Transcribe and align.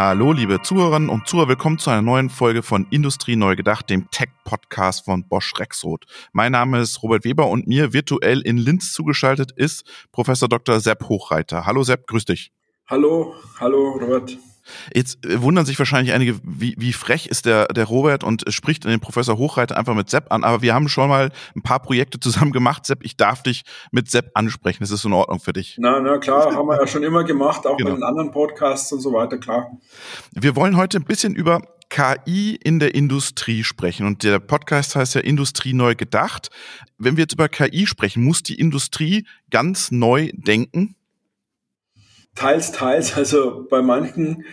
Hallo, 0.00 0.32
liebe 0.32 0.62
Zuhörerinnen 0.62 1.08
und 1.08 1.26
Zuhörer, 1.26 1.48
willkommen 1.48 1.80
zu 1.80 1.90
einer 1.90 2.02
neuen 2.02 2.30
Folge 2.30 2.62
von 2.62 2.86
Industrie 2.90 3.34
neu 3.34 3.56
gedacht, 3.56 3.90
dem 3.90 4.08
Tech-Podcast 4.12 5.04
von 5.04 5.26
Bosch 5.26 5.52
Rexroth. 5.58 6.04
Mein 6.32 6.52
Name 6.52 6.78
ist 6.78 7.02
Robert 7.02 7.24
Weber 7.24 7.48
und 7.48 7.66
mir 7.66 7.92
virtuell 7.92 8.40
in 8.42 8.58
Linz 8.58 8.92
zugeschaltet 8.92 9.50
ist 9.50 10.06
Professor 10.12 10.48
Dr. 10.48 10.78
Sepp 10.78 11.08
Hochreiter. 11.08 11.66
Hallo 11.66 11.82
Sepp, 11.82 12.06
grüß 12.06 12.26
dich. 12.26 12.52
Hallo, 12.86 13.34
hallo 13.58 13.98
Robert. 14.00 14.38
Jetzt 14.94 15.24
äh, 15.24 15.42
wundern 15.42 15.66
sich 15.66 15.78
wahrscheinlich 15.78 16.14
einige, 16.14 16.38
wie, 16.42 16.74
wie 16.78 16.92
frech 16.92 17.26
ist 17.26 17.46
der, 17.46 17.66
der 17.68 17.84
Robert 17.84 18.24
und 18.24 18.44
spricht 18.48 18.84
den 18.84 19.00
Professor 19.00 19.38
Hochreiter 19.38 19.76
einfach 19.76 19.94
mit 19.94 20.10
Sepp 20.10 20.32
an. 20.32 20.44
Aber 20.44 20.62
wir 20.62 20.74
haben 20.74 20.88
schon 20.88 21.08
mal 21.08 21.30
ein 21.54 21.62
paar 21.62 21.80
Projekte 21.80 22.20
zusammen 22.20 22.52
gemacht. 22.52 22.86
Sepp, 22.86 23.04
ich 23.04 23.16
darf 23.16 23.42
dich 23.42 23.62
mit 23.90 24.10
Sepp 24.10 24.30
ansprechen. 24.34 24.78
Das 24.80 24.90
ist 24.90 25.04
in 25.04 25.12
Ordnung 25.12 25.40
für 25.40 25.52
dich. 25.52 25.76
Na, 25.78 26.00
na 26.00 26.18
klar, 26.18 26.54
haben 26.54 26.68
wir 26.68 26.78
ja 26.78 26.86
schon 26.86 27.02
immer 27.02 27.24
gemacht, 27.24 27.66
auch 27.66 27.76
genau. 27.76 27.90
bei 27.90 27.96
den 27.96 28.04
anderen 28.04 28.30
Podcasts 28.30 28.92
und 28.92 29.00
so 29.00 29.12
weiter, 29.12 29.38
klar. 29.38 29.70
Wir 30.32 30.56
wollen 30.56 30.76
heute 30.76 30.98
ein 30.98 31.04
bisschen 31.04 31.34
über 31.34 31.62
KI 31.90 32.58
in 32.62 32.78
der 32.78 32.94
Industrie 32.94 33.64
sprechen. 33.64 34.06
Und 34.06 34.22
der 34.22 34.38
Podcast 34.38 34.96
heißt 34.96 35.14
ja 35.14 35.20
Industrie 35.20 35.72
neu 35.72 35.94
gedacht. 35.94 36.50
Wenn 36.98 37.16
wir 37.16 37.22
jetzt 37.22 37.32
über 37.32 37.48
KI 37.48 37.86
sprechen, 37.86 38.24
muss 38.24 38.42
die 38.42 38.58
Industrie 38.58 39.26
ganz 39.50 39.90
neu 39.90 40.30
denken? 40.34 40.96
Teils, 42.38 42.70
teils. 42.70 43.16
Also 43.16 43.66
bei 43.68 43.82
manchen 43.82 44.44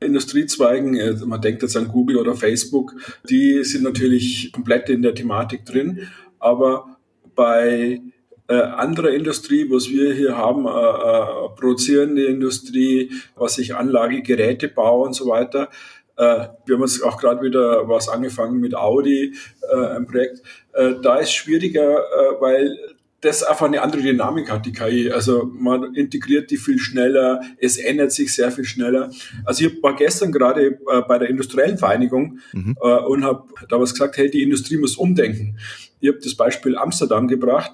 Industriezweigen, 0.00 0.96
äh, 0.96 1.12
man 1.26 1.42
denkt 1.42 1.62
jetzt 1.62 1.76
an 1.76 1.88
Google 1.88 2.16
oder 2.16 2.34
Facebook, 2.34 2.94
die 3.28 3.62
sind 3.64 3.84
natürlich 3.84 4.50
komplett 4.50 4.88
in 4.88 5.02
der 5.02 5.14
Thematik 5.14 5.66
drin. 5.66 6.08
Aber 6.38 6.96
bei 7.34 8.00
äh, 8.48 8.54
anderer 8.54 9.10
Industrie, 9.10 9.70
was 9.70 9.90
wir 9.90 10.14
hier 10.14 10.38
haben, 10.38 10.66
äh, 10.66 10.70
äh, 10.70 11.48
produzierende 11.54 12.24
Industrie, 12.24 13.10
was 13.36 13.58
ich 13.58 13.74
Anlage, 13.74 14.22
Gerätebau 14.22 15.04
und 15.04 15.12
so 15.12 15.26
weiter. 15.26 15.68
Äh, 16.16 16.48
wir 16.64 16.76
haben 16.76 16.82
jetzt 16.82 17.02
auch 17.02 17.18
gerade 17.18 17.42
wieder 17.42 17.86
was 17.86 18.08
angefangen 18.08 18.58
mit 18.58 18.74
Audi, 18.74 19.34
äh, 19.70 19.96
ein 19.96 20.06
Projekt. 20.06 20.40
Äh, 20.72 20.94
da 21.02 21.16
ist 21.16 21.32
schwieriger, 21.32 22.04
weil 22.40 22.78
das 23.24 23.42
einfach 23.42 23.66
eine 23.66 23.80
andere 23.80 24.02
Dynamik 24.02 24.50
hat, 24.50 24.66
die 24.66 24.72
KI. 24.72 25.10
Also 25.10 25.50
man 25.52 25.94
integriert 25.94 26.50
die 26.50 26.58
viel 26.58 26.78
schneller, 26.78 27.40
es 27.58 27.78
ändert 27.78 28.12
sich 28.12 28.34
sehr 28.34 28.50
viel 28.50 28.64
schneller. 28.64 29.10
Also 29.44 29.64
ich 29.64 29.82
war 29.82 29.96
gestern 29.96 30.30
gerade 30.30 30.78
äh, 30.90 31.02
bei 31.08 31.18
der 31.18 31.30
industriellen 31.30 31.78
Vereinigung 31.78 32.38
mhm. 32.52 32.76
äh, 32.80 32.86
und 32.86 33.24
habe 33.24 33.48
da 33.68 33.80
was 33.80 33.92
gesagt, 33.92 34.18
hey, 34.18 34.30
die 34.30 34.42
Industrie 34.42 34.76
muss 34.76 34.96
umdenken. 34.96 35.58
Ich 36.00 36.08
habe 36.08 36.18
das 36.22 36.34
Beispiel 36.34 36.76
Amsterdam 36.76 37.28
gebracht 37.28 37.72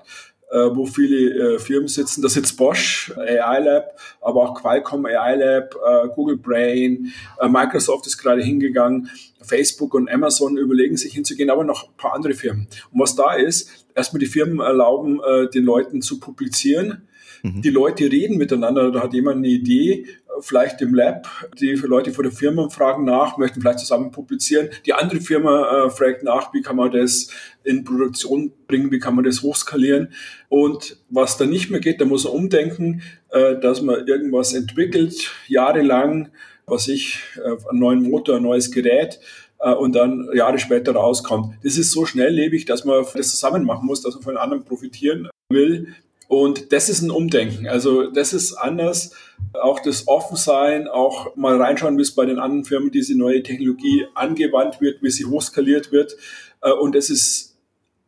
äh, 0.52 0.74
wo 0.74 0.84
viele 0.84 1.60
Firmen 1.60 1.86
sitzen. 1.86 2.22
Da 2.22 2.28
sitzt 2.28 2.56
Bosch, 2.56 3.12
AI 3.16 3.60
Lab, 3.60 3.96
aber 4.20 4.42
auch 4.42 4.60
Qualcomm 4.60 5.06
AI 5.06 5.36
Lab, 5.36 5.76
Google 6.16 6.38
Brain, 6.38 7.12
Microsoft 7.48 8.08
ist 8.08 8.18
gerade 8.18 8.42
hingegangen, 8.42 9.08
Facebook 9.42 9.94
und 9.94 10.10
Amazon 10.10 10.56
überlegen 10.56 10.96
sich 10.96 11.14
hinzugehen, 11.14 11.50
aber 11.50 11.62
noch 11.62 11.84
ein 11.84 11.96
paar 11.96 12.14
andere 12.14 12.34
Firmen. 12.34 12.66
Und 12.90 13.00
was 13.00 13.14
da 13.14 13.34
ist, 13.34 13.86
erstmal 14.00 14.20
die 14.20 14.26
Firmen 14.26 14.60
erlauben, 14.60 15.20
äh, 15.20 15.48
den 15.50 15.64
Leuten 15.64 16.02
zu 16.02 16.18
publizieren. 16.18 17.08
Mhm. 17.42 17.62
Die 17.62 17.70
Leute 17.70 18.04
reden 18.04 18.36
miteinander, 18.36 18.90
da 18.90 19.02
hat 19.02 19.14
jemand 19.14 19.38
eine 19.38 19.48
Idee 19.48 20.06
vielleicht 20.40 20.80
im 20.80 20.94
Lab. 20.94 21.28
Die 21.60 21.72
Leute 21.72 22.12
vor 22.12 22.24
der 22.24 22.32
Firma 22.32 22.68
fragen 22.68 23.04
nach, 23.04 23.36
möchten 23.36 23.60
vielleicht 23.60 23.80
zusammen 23.80 24.10
publizieren. 24.10 24.70
Die 24.86 24.92
andere 24.92 25.20
Firma 25.20 25.86
äh, 25.86 25.90
fragt 25.90 26.22
nach, 26.22 26.52
wie 26.54 26.62
kann 26.62 26.76
man 26.76 26.90
das 26.92 27.30
in 27.62 27.84
Produktion 27.84 28.52
bringen, 28.66 28.90
wie 28.90 28.98
kann 28.98 29.14
man 29.14 29.24
das 29.24 29.42
hochskalieren. 29.42 30.12
Und 30.48 30.98
was 31.08 31.36
da 31.36 31.46
nicht 31.46 31.70
mehr 31.70 31.80
geht, 31.80 32.00
da 32.00 32.04
muss 32.04 32.24
man 32.24 32.32
umdenken, 32.32 33.02
äh, 33.30 33.58
dass 33.60 33.82
man 33.82 34.06
irgendwas 34.06 34.52
entwickelt, 34.54 35.30
jahrelang, 35.46 36.30
was 36.66 36.88
ich, 36.88 37.18
äh, 37.36 37.68
einen 37.68 37.80
neuen 37.80 38.02
Motor, 38.02 38.36
ein 38.36 38.42
neues 38.42 38.70
Gerät, 38.70 39.16
äh, 39.16 39.49
und 39.68 39.94
dann 39.94 40.28
Jahre 40.34 40.58
später 40.58 40.92
rauskommt. 40.92 41.54
Das 41.62 41.76
ist 41.76 41.92
so 41.92 42.06
schnelllebig, 42.06 42.64
dass 42.64 42.84
man 42.84 43.04
das 43.14 43.30
zusammen 43.30 43.64
machen 43.64 43.86
muss, 43.86 44.00
dass 44.02 44.14
man 44.14 44.22
von 44.22 44.36
anderen 44.36 44.64
profitieren 44.64 45.28
will. 45.50 45.88
Und 46.28 46.72
das 46.72 46.88
ist 46.88 47.02
ein 47.02 47.10
Umdenken. 47.10 47.66
Also 47.66 48.08
das 48.08 48.32
ist 48.32 48.54
anders. 48.54 49.12
Auch 49.52 49.80
das 49.80 50.06
Offensein, 50.06 50.86
auch 50.86 51.34
mal 51.34 51.60
reinschauen, 51.60 51.98
wie 51.98 52.02
es 52.02 52.14
bei 52.14 52.24
den 52.24 52.38
anderen 52.38 52.64
Firmen 52.64 52.92
diese 52.92 53.18
neue 53.18 53.42
Technologie 53.42 54.06
angewandt 54.14 54.80
wird, 54.80 55.02
wie 55.02 55.10
sie 55.10 55.24
hochskaliert 55.24 55.90
wird. 55.90 56.16
Äh, 56.62 56.70
und 56.70 56.94
das 56.94 57.10
ist 57.10 57.58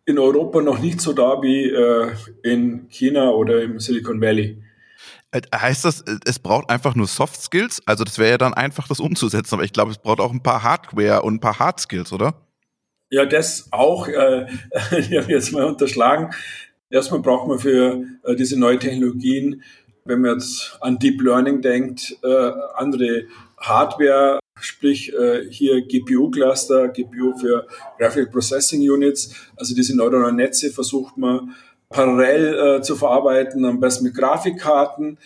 in 0.04 0.20
Europa 0.20 0.62
noch 0.62 0.78
nicht 0.78 1.00
so 1.00 1.12
da 1.12 1.42
wie 1.42 1.68
äh, 1.68 2.10
in 2.44 2.86
China 2.90 3.30
oder 3.30 3.60
im 3.60 3.80
Silicon 3.80 4.20
Valley. 4.20 4.61
Äh, 5.32 5.40
heißt 5.54 5.84
das, 5.84 6.04
es 6.24 6.38
braucht 6.38 6.70
einfach 6.70 6.94
nur 6.94 7.06
Soft 7.06 7.40
Skills? 7.40 7.82
Also 7.86 8.04
das 8.04 8.18
wäre 8.18 8.30
ja 8.30 8.38
dann 8.38 8.54
einfach, 8.54 8.86
das 8.86 9.00
umzusetzen, 9.00 9.54
aber 9.54 9.64
ich 9.64 9.72
glaube, 9.72 9.90
es 9.90 9.98
braucht 9.98 10.20
auch 10.20 10.32
ein 10.32 10.42
paar 10.42 10.62
Hardware 10.62 11.22
und 11.22 11.34
ein 11.34 11.40
paar 11.40 11.58
Hard 11.58 11.80
Skills, 11.80 12.12
oder? 12.12 12.34
Ja, 13.10 13.26
das 13.26 13.68
auch. 13.72 14.08
Äh, 14.08 14.46
ich 14.98 15.16
habe 15.16 15.32
jetzt 15.32 15.52
mal 15.52 15.64
unterschlagen. 15.64 16.30
Erstmal 16.88 17.20
braucht 17.20 17.48
man 17.48 17.58
für 17.58 18.04
äh, 18.22 18.36
diese 18.36 18.58
neuen 18.58 18.78
Technologien, 18.78 19.62
wenn 20.04 20.20
man 20.20 20.34
jetzt 20.34 20.76
an 20.80 20.98
Deep 20.98 21.20
Learning 21.22 21.62
denkt, 21.62 22.16
äh, 22.22 22.52
andere 22.74 23.24
Hardware, 23.58 24.40
sprich 24.60 25.12
äh, 25.14 25.50
hier 25.50 25.86
GPU-Cluster, 25.86 26.88
GPU 26.88 27.36
für 27.38 27.66
Graphic 27.98 28.30
Processing 28.30 28.80
Units, 28.80 29.34
also 29.56 29.74
diese 29.74 29.96
neuronalen 29.96 30.36
Netze 30.36 30.70
versucht 30.70 31.16
man 31.16 31.54
parallel 31.92 32.78
äh, 32.78 32.82
zu 32.82 32.96
verarbeiten, 32.96 33.64
am 33.64 33.80
besten 33.80 34.04
mit 34.04 34.14
Grafikkarten 34.14 35.18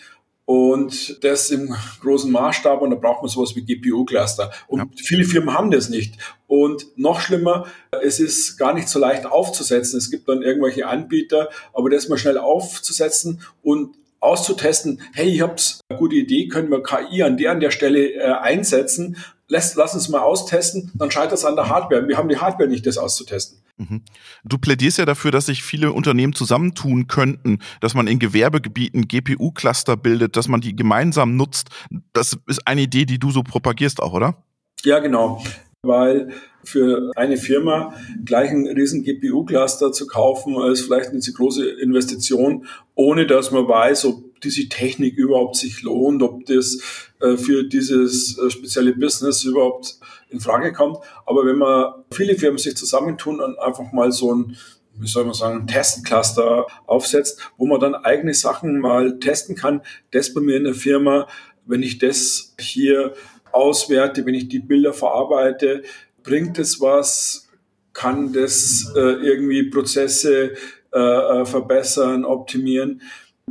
und 0.47 1.23
das 1.25 1.49
im 1.49 1.75
großen 2.01 2.31
Maßstab 2.31 2.81
und 2.81 2.91
da 2.91 2.95
braucht 2.95 3.21
man 3.21 3.29
sowas 3.29 3.53
wie 3.55 3.65
GPU-Cluster. 3.65 4.51
Und 4.67 4.79
ja. 4.79 4.85
viele 4.95 5.25
Firmen 5.25 5.53
haben 5.53 5.71
das 5.71 5.89
nicht. 5.89 6.15
Und 6.47 6.97
noch 6.97 7.19
schlimmer, 7.19 7.65
es 8.01 8.21
ist 8.21 8.57
gar 8.57 8.73
nicht 8.73 8.87
so 8.87 8.97
leicht 8.97 9.25
aufzusetzen. 9.25 9.97
Es 9.97 10.09
gibt 10.09 10.29
dann 10.29 10.43
irgendwelche 10.43 10.87
Anbieter, 10.87 11.49
aber 11.73 11.89
das 11.89 12.07
mal 12.07 12.17
schnell 12.17 12.37
aufzusetzen 12.37 13.41
und 13.61 13.95
auszutesten, 14.21 15.01
hey, 15.13 15.27
ich 15.27 15.41
habe 15.41 15.55
eine 15.89 15.99
gute 15.99 16.15
Idee, 16.15 16.47
können 16.47 16.71
wir 16.71 16.81
KI 16.81 17.23
an 17.23 17.35
der 17.35 17.51
an 17.51 17.59
der 17.59 17.71
Stelle 17.71 18.13
äh, 18.13 18.31
einsetzen, 18.31 19.17
lass, 19.49 19.75
lass 19.75 19.95
uns 19.95 20.07
mal 20.07 20.21
austesten, 20.21 20.91
dann 20.95 21.11
scheitert 21.11 21.33
es 21.33 21.45
an 21.45 21.57
der 21.57 21.67
Hardware. 21.67 22.07
Wir 22.07 22.17
haben 22.17 22.29
die 22.29 22.37
Hardware 22.37 22.69
nicht, 22.69 22.85
das 22.85 22.97
auszutesten. 22.97 23.59
Mhm. 23.77 24.01
Du 24.43 24.57
plädierst 24.57 24.97
ja 24.97 25.05
dafür, 25.05 25.31
dass 25.31 25.45
sich 25.45 25.63
viele 25.63 25.93
Unternehmen 25.93 26.33
zusammentun 26.33 27.07
könnten, 27.07 27.59
dass 27.79 27.93
man 27.93 28.07
in 28.07 28.19
Gewerbegebieten 28.19 29.07
GPU-Cluster 29.07 29.97
bildet, 29.97 30.35
dass 30.35 30.47
man 30.47 30.61
die 30.61 30.75
gemeinsam 30.75 31.35
nutzt. 31.35 31.69
Das 32.13 32.37
ist 32.47 32.67
eine 32.67 32.81
Idee, 32.81 33.05
die 33.05 33.19
du 33.19 33.31
so 33.31 33.43
propagierst 33.43 34.01
auch, 34.01 34.13
oder? 34.13 34.43
Ja, 34.83 34.99
genau. 34.99 35.43
Weil 35.83 36.33
für 36.63 37.11
eine 37.15 37.37
Firma 37.37 37.93
gleich 38.25 38.49
einen 38.49 38.67
riesen 38.67 39.03
GPU-Cluster 39.03 39.91
zu 39.91 40.07
kaufen, 40.07 40.55
ist 40.71 40.81
vielleicht 40.81 41.11
eine 41.11 41.19
große 41.19 41.69
Investition, 41.79 42.65
ohne 42.95 43.27
dass 43.27 43.51
man 43.51 43.67
weiß, 43.67 44.05
ob 44.05 44.26
diese 44.43 44.69
Technik 44.69 45.17
überhaupt 45.17 45.55
sich 45.55 45.81
lohnt, 45.81 46.21
ob 46.23 46.45
das 46.45 46.79
äh, 47.19 47.37
für 47.37 47.63
dieses 47.63 48.37
äh, 48.37 48.49
spezielle 48.49 48.93
Business 48.93 49.43
überhaupt 49.43 49.99
in 50.29 50.39
Frage 50.39 50.73
kommt. 50.73 50.97
Aber 51.25 51.45
wenn 51.45 51.57
man 51.57 51.93
viele 52.11 52.35
Firmen 52.35 52.57
sich 52.57 52.75
zusammentun 52.75 53.39
und 53.39 53.59
einfach 53.59 53.91
mal 53.91 54.11
so 54.11 54.33
ein 54.33 54.57
wie 54.99 55.07
soll 55.07 55.25
man 55.25 55.33
sagen, 55.33 55.67
Testcluster 55.67 56.65
aufsetzt, 56.87 57.39
wo 57.57 57.67
man 57.67 57.79
dann 57.79 57.95
eigene 57.95 58.33
Sachen 58.33 58.79
mal 58.79 59.19
testen 59.19 59.55
kann. 59.55 59.81
Das 60.09 60.33
bei 60.33 60.41
mir 60.41 60.57
in 60.57 60.63
der 60.63 60.73
Firma, 60.73 61.27
wenn 61.67 61.83
ich 61.83 61.99
das 61.99 62.55
hier 62.59 63.13
auswerte, 63.51 64.25
wenn 64.25 64.33
ich 64.33 64.49
die 64.49 64.59
Bilder 64.59 64.93
verarbeite, 64.93 65.83
bringt 66.23 66.57
es 66.59 66.81
was, 66.81 67.47
kann 67.93 68.33
das 68.33 68.91
äh, 68.95 68.99
irgendwie 68.99 69.69
Prozesse 69.69 70.53
äh, 70.93 70.99
äh, 70.99 71.45
verbessern, 71.45 72.25
optimieren. 72.25 73.01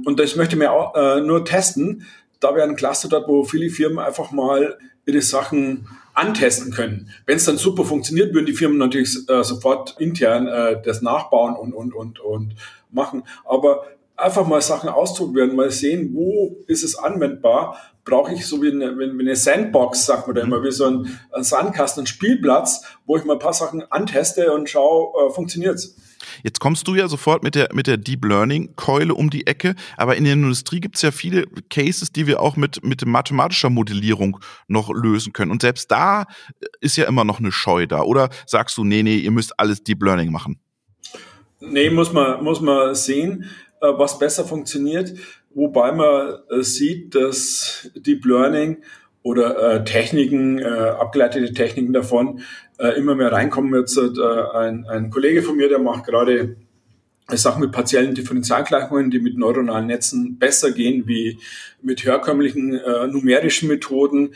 Und 0.05 0.21
das 0.21 0.37
möchte 0.37 0.55
ich 0.55 0.59
mir 0.59 0.73
auch 0.73 0.95
äh, 0.95 1.21
nur 1.21 1.45
testen. 1.45 2.07
Da 2.41 2.55
wäre 2.55 2.69
ein 2.69 2.77
Cluster 2.77 3.09
dort, 3.09 3.29
wo 3.29 3.45
viele 3.45 3.71
Firmen 3.71 3.99
einfach 3.99 4.31
mal 4.31 4.79
ihre 5.07 5.23
Sachen 5.23 5.89
antesten 6.15 6.73
können. 6.73 7.11
Wenn 7.27 7.37
es 7.37 7.45
dann 7.45 7.59
super 7.59 7.85
funktioniert, 7.85 8.35
würden 8.35 8.47
die 8.47 8.53
Firmen 8.53 8.79
natürlich 8.79 9.17
äh, 9.29 9.43
sofort 9.43 9.97
intern 9.99 10.47
äh, 10.47 10.83
das 10.83 11.03
nachbauen 11.03 11.55
und, 11.55 11.73
und, 11.73 11.95
und, 11.95 12.21
und 12.21 12.55
machen. 12.91 13.23
Aber 13.45 13.87
einfach 14.17 14.47
mal 14.47 14.61
Sachen 14.61 14.89
ausprobieren, 14.89 15.57
mal 15.57 15.71
sehen, 15.71 16.11
wo 16.15 16.57
ist 16.67 16.85
es 16.85 16.97
anwendbar 16.97 17.77
brauche 18.07 18.33
ich 18.33 18.47
so 18.47 18.63
wie 18.63 18.71
eine, 18.71 18.97
wie 18.99 19.21
eine 19.21 19.37
Sandbox, 19.37 20.07
sagt 20.07 20.29
man 20.29 20.37
da 20.37 20.43
immer, 20.43 20.63
wie 20.63 20.71
so 20.71 20.87
ein, 20.87 21.19
ein 21.33 21.43
Sandkasten, 21.43 22.05
ein 22.05 22.07
Spielplatz, 22.07 22.85
wo 23.05 23.17
ich 23.17 23.25
mal 23.25 23.35
ein 23.35 23.41
paar 23.41 23.53
Sachen 23.53 23.83
anteste 23.91 24.53
und 24.55 24.71
schaue, 24.71 25.13
äh, 25.27 25.31
funktioniert's. 25.35 25.97
Jetzt 26.43 26.61
kommst 26.61 26.87
du 26.89 26.95
ja 26.95 27.09
sofort 27.09 27.43
mit 27.43 27.55
der, 27.55 27.69
mit 27.73 27.87
der 27.87 27.97
Deep 27.97 28.25
Learning 28.25 28.75
Keule 28.77 29.15
um 29.15 29.31
die 29.31 29.47
Ecke, 29.47 29.75
aber 29.97 30.17
in 30.17 30.25
der 30.25 30.35
Industrie 30.35 30.81
gibt 30.81 30.97
es 30.97 31.03
ja 31.03 31.11
viele 31.11 31.47
Cases, 31.71 32.13
die 32.13 32.27
wir 32.27 32.41
auch 32.41 32.57
mit, 32.57 32.85
mit 32.85 33.05
mathematischer 33.07 33.71
Modellierung 33.71 34.39
noch 34.69 34.93
lösen 34.93 35.33
können. 35.33 35.51
Und 35.51 35.63
selbst 35.63 35.91
da 35.91 36.27
ist 36.81 36.97
ja 36.97 37.05
immer 37.07 37.25
noch 37.25 37.39
eine 37.39 37.53
Scheu 37.53 37.87
da. 37.87 38.03
Oder 38.03 38.31
sagst 38.47 38.77
du, 38.77 38.85
nee, 38.85 39.03
nee, 39.03 39.17
ihr 39.17 39.31
müsst 39.31 39.59
alles 39.59 39.83
Deep 39.83 40.03
Learning 40.03 40.31
machen? 40.31 40.59
Nee, 41.61 41.91
muss 41.91 42.13
man, 42.13 42.45
muss 42.45 42.61
man 42.61 42.95
sehen, 42.95 43.47
äh, 43.81 43.87
was 43.97 44.19
besser 44.19 44.45
funktioniert. 44.45 45.15
Wobei 45.55 45.93
man 45.93 46.35
äh, 46.51 46.63
sieht, 46.63 47.15
dass 47.15 47.91
Deep 47.95 48.25
Learning 48.27 48.79
oder 49.23 49.75
äh, 49.75 49.85
Techniken, 49.85 50.59
äh, 50.59 50.65
abgeleitete 50.65 51.53
Techniken 51.53 51.93
davon 51.93 52.41
äh, 52.79 52.99
immer 52.99 53.15
mehr 53.15 53.33
reinkommen. 53.33 53.75
Jetzt 53.79 53.99
äh, 53.99 54.57
ein, 54.57 54.87
ein 54.87 55.11
Kollege 55.11 55.43
von 55.43 55.57
mir, 55.57 55.69
der 55.69 55.79
macht 55.79 56.05
gerade 56.05 56.57
Sachen 57.29 57.61
mit 57.61 57.73
partiellen 57.73 58.15
Differentialgleichungen, 58.15 59.11
die 59.11 59.19
mit 59.19 59.37
neuronalen 59.37 59.87
Netzen 59.87 60.39
besser 60.39 60.71
gehen 60.71 61.09
wie 61.09 61.39
mit 61.83 62.05
herkömmlichen 62.05 62.75
äh, 62.75 63.07
numerischen 63.09 63.69
Methoden. 63.69 64.35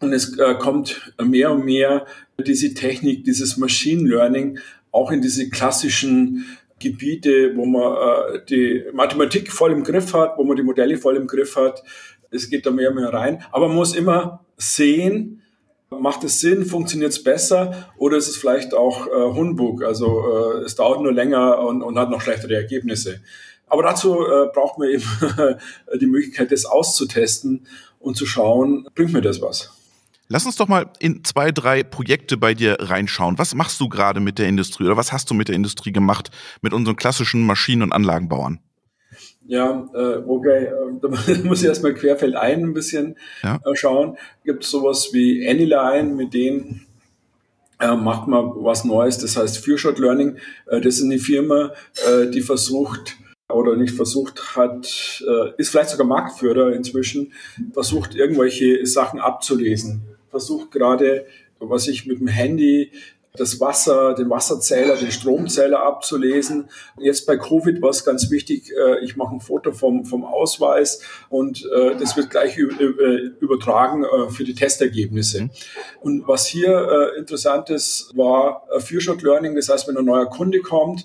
Und 0.00 0.12
es 0.12 0.36
äh, 0.38 0.54
kommt 0.54 1.14
mehr 1.22 1.52
und 1.52 1.64
mehr 1.64 2.06
diese 2.44 2.74
Technik, 2.74 3.24
dieses 3.24 3.56
Machine 3.56 4.08
Learning 4.08 4.58
auch 4.90 5.12
in 5.12 5.22
diese 5.22 5.48
klassischen 5.48 6.44
Gebiete, 6.80 7.56
wo 7.56 7.64
man 7.64 8.34
äh, 8.34 8.40
die 8.48 8.84
Mathematik 8.92 9.52
voll 9.52 9.70
im 9.70 9.84
Griff 9.84 10.12
hat, 10.12 10.36
wo 10.36 10.44
man 10.44 10.56
die 10.56 10.64
Modelle 10.64 10.98
voll 10.98 11.16
im 11.16 11.28
Griff 11.28 11.54
hat. 11.54 11.84
Es 12.30 12.50
geht 12.50 12.66
da 12.66 12.70
mehr 12.70 12.90
und 12.90 12.96
mehr 12.96 13.12
rein. 13.12 13.44
Aber 13.52 13.68
man 13.68 13.76
muss 13.76 13.94
immer 13.94 14.44
sehen, 14.56 15.41
Macht 16.00 16.24
es 16.24 16.40
Sinn? 16.40 16.64
Funktioniert 16.64 17.12
es 17.12 17.22
besser? 17.22 17.90
Oder 17.96 18.16
ist 18.16 18.28
es 18.28 18.36
vielleicht 18.36 18.74
auch 18.74 19.06
äh, 19.06 19.10
Humbug? 19.10 19.82
Also 19.82 20.60
äh, 20.60 20.64
es 20.64 20.74
dauert 20.74 21.00
nur 21.00 21.12
länger 21.12 21.58
und, 21.60 21.82
und 21.82 21.98
hat 21.98 22.10
noch 22.10 22.20
schlechtere 22.20 22.54
Ergebnisse. 22.54 23.20
Aber 23.66 23.82
dazu 23.82 24.20
äh, 24.20 24.48
braucht 24.52 24.78
man 24.78 24.88
eben 24.88 25.04
die 26.00 26.06
Möglichkeit, 26.06 26.52
das 26.52 26.66
auszutesten 26.66 27.66
und 28.00 28.16
zu 28.16 28.26
schauen, 28.26 28.86
bringt 28.94 29.12
mir 29.12 29.22
das 29.22 29.40
was? 29.40 29.72
Lass 30.28 30.46
uns 30.46 30.56
doch 30.56 30.68
mal 30.68 30.90
in 30.98 31.24
zwei, 31.24 31.52
drei 31.52 31.82
Projekte 31.82 32.36
bei 32.36 32.54
dir 32.54 32.76
reinschauen. 32.80 33.38
Was 33.38 33.54
machst 33.54 33.80
du 33.80 33.88
gerade 33.88 34.20
mit 34.20 34.38
der 34.38 34.48
Industrie 34.48 34.84
oder 34.84 34.96
was 34.96 35.12
hast 35.12 35.30
du 35.30 35.34
mit 35.34 35.48
der 35.48 35.56
Industrie 35.56 35.92
gemacht, 35.92 36.30
mit 36.62 36.72
unseren 36.72 36.96
klassischen 36.96 37.46
Maschinen- 37.46 37.82
und 37.82 37.92
Anlagenbauern? 37.92 38.60
Ja, 39.46 39.88
äh, 39.94 40.26
wobei, 40.26 40.66
äh, 40.66 40.72
da 41.00 41.08
muss 41.44 41.62
ich 41.62 41.68
erstmal 41.68 41.94
querfeld 41.94 42.34
ein 42.34 42.64
ein 42.64 42.74
bisschen 42.74 43.16
ja. 43.42 43.60
äh, 43.64 43.74
schauen. 43.74 44.16
Gibt 44.44 44.64
es 44.64 44.70
sowas 44.70 45.10
wie 45.12 45.48
Anyline, 45.48 46.14
mit 46.14 46.34
denen 46.34 46.86
äh, 47.80 47.96
macht 47.96 48.28
man 48.28 48.52
was 48.56 48.84
Neues, 48.84 49.18
das 49.18 49.36
heißt 49.36 49.58
Fearshot 49.58 49.98
Learning. 49.98 50.36
Äh, 50.66 50.80
das 50.80 50.98
ist 50.98 51.04
eine 51.04 51.18
Firma, 51.18 51.72
äh, 52.08 52.28
die 52.28 52.40
versucht, 52.40 53.16
oder 53.48 53.76
nicht 53.76 53.94
versucht 53.94 54.56
hat, 54.56 54.86
ist 55.58 55.68
vielleicht 55.68 55.90
sogar 55.90 56.06
Marktführer 56.06 56.72
inzwischen, 56.72 57.34
versucht 57.74 58.14
irgendwelche 58.14 58.86
Sachen 58.86 59.20
abzulesen. 59.20 60.00
Versucht 60.30 60.70
gerade, 60.70 61.26
was 61.58 61.86
ich 61.86 62.06
mit 62.06 62.20
dem 62.20 62.28
Handy 62.28 62.92
das 63.34 63.60
Wasser, 63.60 64.14
den 64.14 64.28
Wasserzähler, 64.28 64.96
den 64.96 65.10
Stromzähler 65.10 65.82
abzulesen. 65.82 66.68
Jetzt 66.98 67.26
bei 67.26 67.36
Covid 67.38 67.80
war 67.80 67.90
es 67.90 68.04
ganz 68.04 68.30
wichtig, 68.30 68.70
äh, 68.72 69.02
ich 69.02 69.16
mache 69.16 69.34
ein 69.34 69.40
Foto 69.40 69.72
vom, 69.72 70.04
vom 70.04 70.24
Ausweis 70.24 71.00
und 71.30 71.64
äh, 71.74 71.96
das 71.96 72.16
wird 72.16 72.28
gleich 72.28 72.58
übertragen 72.58 74.04
äh, 74.04 74.30
für 74.30 74.44
die 74.44 74.54
Testergebnisse. 74.54 75.44
Mhm. 75.44 75.50
Und 76.00 76.28
was 76.28 76.46
hier 76.46 77.12
interessant 77.16 77.70
ist, 77.70 78.12
war 78.16 78.64
Fearshot 78.80 79.22
Learning. 79.22 79.54
Das 79.54 79.68
heißt, 79.68 79.88
wenn 79.88 79.96
ein 79.96 80.04
neuer 80.04 80.26
Kunde 80.26 80.60
kommt, 80.60 81.04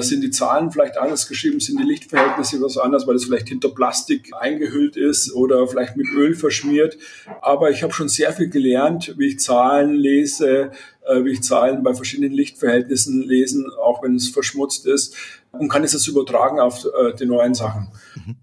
sind 0.00 0.20
die 0.20 0.30
Zahlen 0.30 0.70
vielleicht 0.70 0.96
anders 0.96 1.26
geschrieben, 1.26 1.58
sind 1.58 1.80
die 1.80 1.84
Lichtverhältnisse 1.84 2.62
was 2.62 2.78
anders, 2.78 3.06
weil 3.08 3.16
es 3.16 3.24
vielleicht 3.24 3.48
hinter 3.48 3.68
Plastik 3.70 4.30
eingehüllt 4.38 4.96
ist 4.96 5.34
oder 5.34 5.66
vielleicht 5.66 5.96
mit 5.96 6.06
Öl 6.14 6.34
verschmiert. 6.34 6.96
Aber 7.40 7.70
ich 7.70 7.82
habe 7.82 7.92
schon 7.92 8.08
sehr 8.08 8.32
viel 8.32 8.48
gelernt, 8.48 9.14
wie 9.18 9.26
ich 9.26 9.40
Zahlen 9.40 9.94
lese, 9.94 10.70
äh, 11.04 11.24
wie 11.24 11.30
ich 11.30 11.42
Zahlen 11.42 11.82
bei 11.82 11.94
verschiedenen 11.94 12.32
Lichtverhältnissen 12.32 13.22
lesen, 13.22 13.66
auch 13.82 14.02
wenn 14.02 14.14
es 14.14 14.28
verschmutzt 14.28 14.86
ist, 14.86 15.16
und 15.50 15.68
kann 15.68 15.82
es 15.82 15.92
jetzt 15.92 16.06
übertragen 16.06 16.60
auf 16.60 16.84
äh, 16.84 17.14
die 17.14 17.26
neuen 17.26 17.54
Sachen. 17.54 17.88
Mhm. 18.14 18.36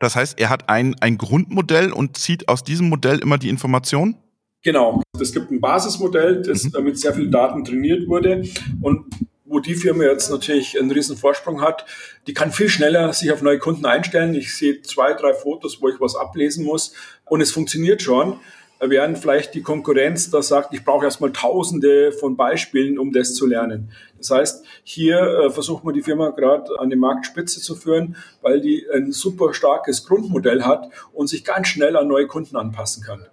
Das 0.00 0.16
heißt, 0.16 0.40
er 0.40 0.50
hat 0.50 0.68
ein, 0.68 0.96
ein 1.00 1.16
Grundmodell 1.16 1.92
und 1.92 2.16
zieht 2.16 2.48
aus 2.48 2.64
diesem 2.64 2.88
Modell 2.88 3.20
immer 3.20 3.38
die 3.38 3.48
Informationen? 3.48 4.16
Genau. 4.64 5.02
Es 5.20 5.32
gibt 5.32 5.50
ein 5.50 5.60
Basismodell, 5.60 6.42
das 6.42 6.64
mhm. 6.64 6.84
mit 6.84 6.98
sehr 6.98 7.14
vielen 7.14 7.30
Daten 7.30 7.64
trainiert 7.64 8.08
wurde 8.08 8.42
und 8.80 9.06
wo 9.52 9.60
die 9.60 9.74
Firma 9.74 10.04
jetzt 10.04 10.30
natürlich 10.30 10.80
einen 10.80 10.90
riesen 10.90 11.16
Vorsprung 11.16 11.60
hat, 11.60 11.84
die 12.26 12.32
kann 12.32 12.52
viel 12.52 12.70
schneller 12.70 13.12
sich 13.12 13.30
auf 13.32 13.42
neue 13.42 13.58
Kunden 13.58 13.84
einstellen. 13.84 14.34
Ich 14.34 14.56
sehe 14.56 14.80
zwei, 14.80 15.12
drei 15.12 15.34
Fotos, 15.34 15.82
wo 15.82 15.90
ich 15.90 16.00
was 16.00 16.16
ablesen 16.16 16.64
muss 16.64 16.94
und 17.26 17.42
es 17.42 17.52
funktioniert 17.52 18.00
schon 18.00 18.40
während 18.84 19.16
vielleicht 19.16 19.54
die 19.54 19.62
Konkurrenz 19.62 20.30
da 20.30 20.42
sagt, 20.42 20.74
ich 20.74 20.84
brauche 20.84 21.04
erstmal 21.04 21.32
tausende 21.32 22.10
von 22.10 22.36
Beispielen, 22.36 22.98
um 22.98 23.12
das 23.12 23.34
zu 23.34 23.46
lernen. 23.46 23.92
Das 24.18 24.30
heißt, 24.30 24.64
hier 24.82 25.20
äh, 25.20 25.50
versucht 25.50 25.84
man 25.84 25.94
die 25.94 26.02
Firma 26.02 26.30
gerade 26.30 26.80
an 26.80 26.90
die 26.90 26.96
Marktspitze 26.96 27.60
zu 27.60 27.76
führen, 27.76 28.16
weil 28.40 28.60
die 28.60 28.84
ein 28.92 29.12
super 29.12 29.54
starkes 29.54 30.04
Grundmodell 30.04 30.64
hat 30.64 30.90
und 31.12 31.28
sich 31.28 31.44
ganz 31.44 31.68
schnell 31.68 31.96
an 31.96 32.08
neue 32.08 32.26
Kunden 32.26 32.56
anpassen 32.56 33.04
kann 33.04 33.26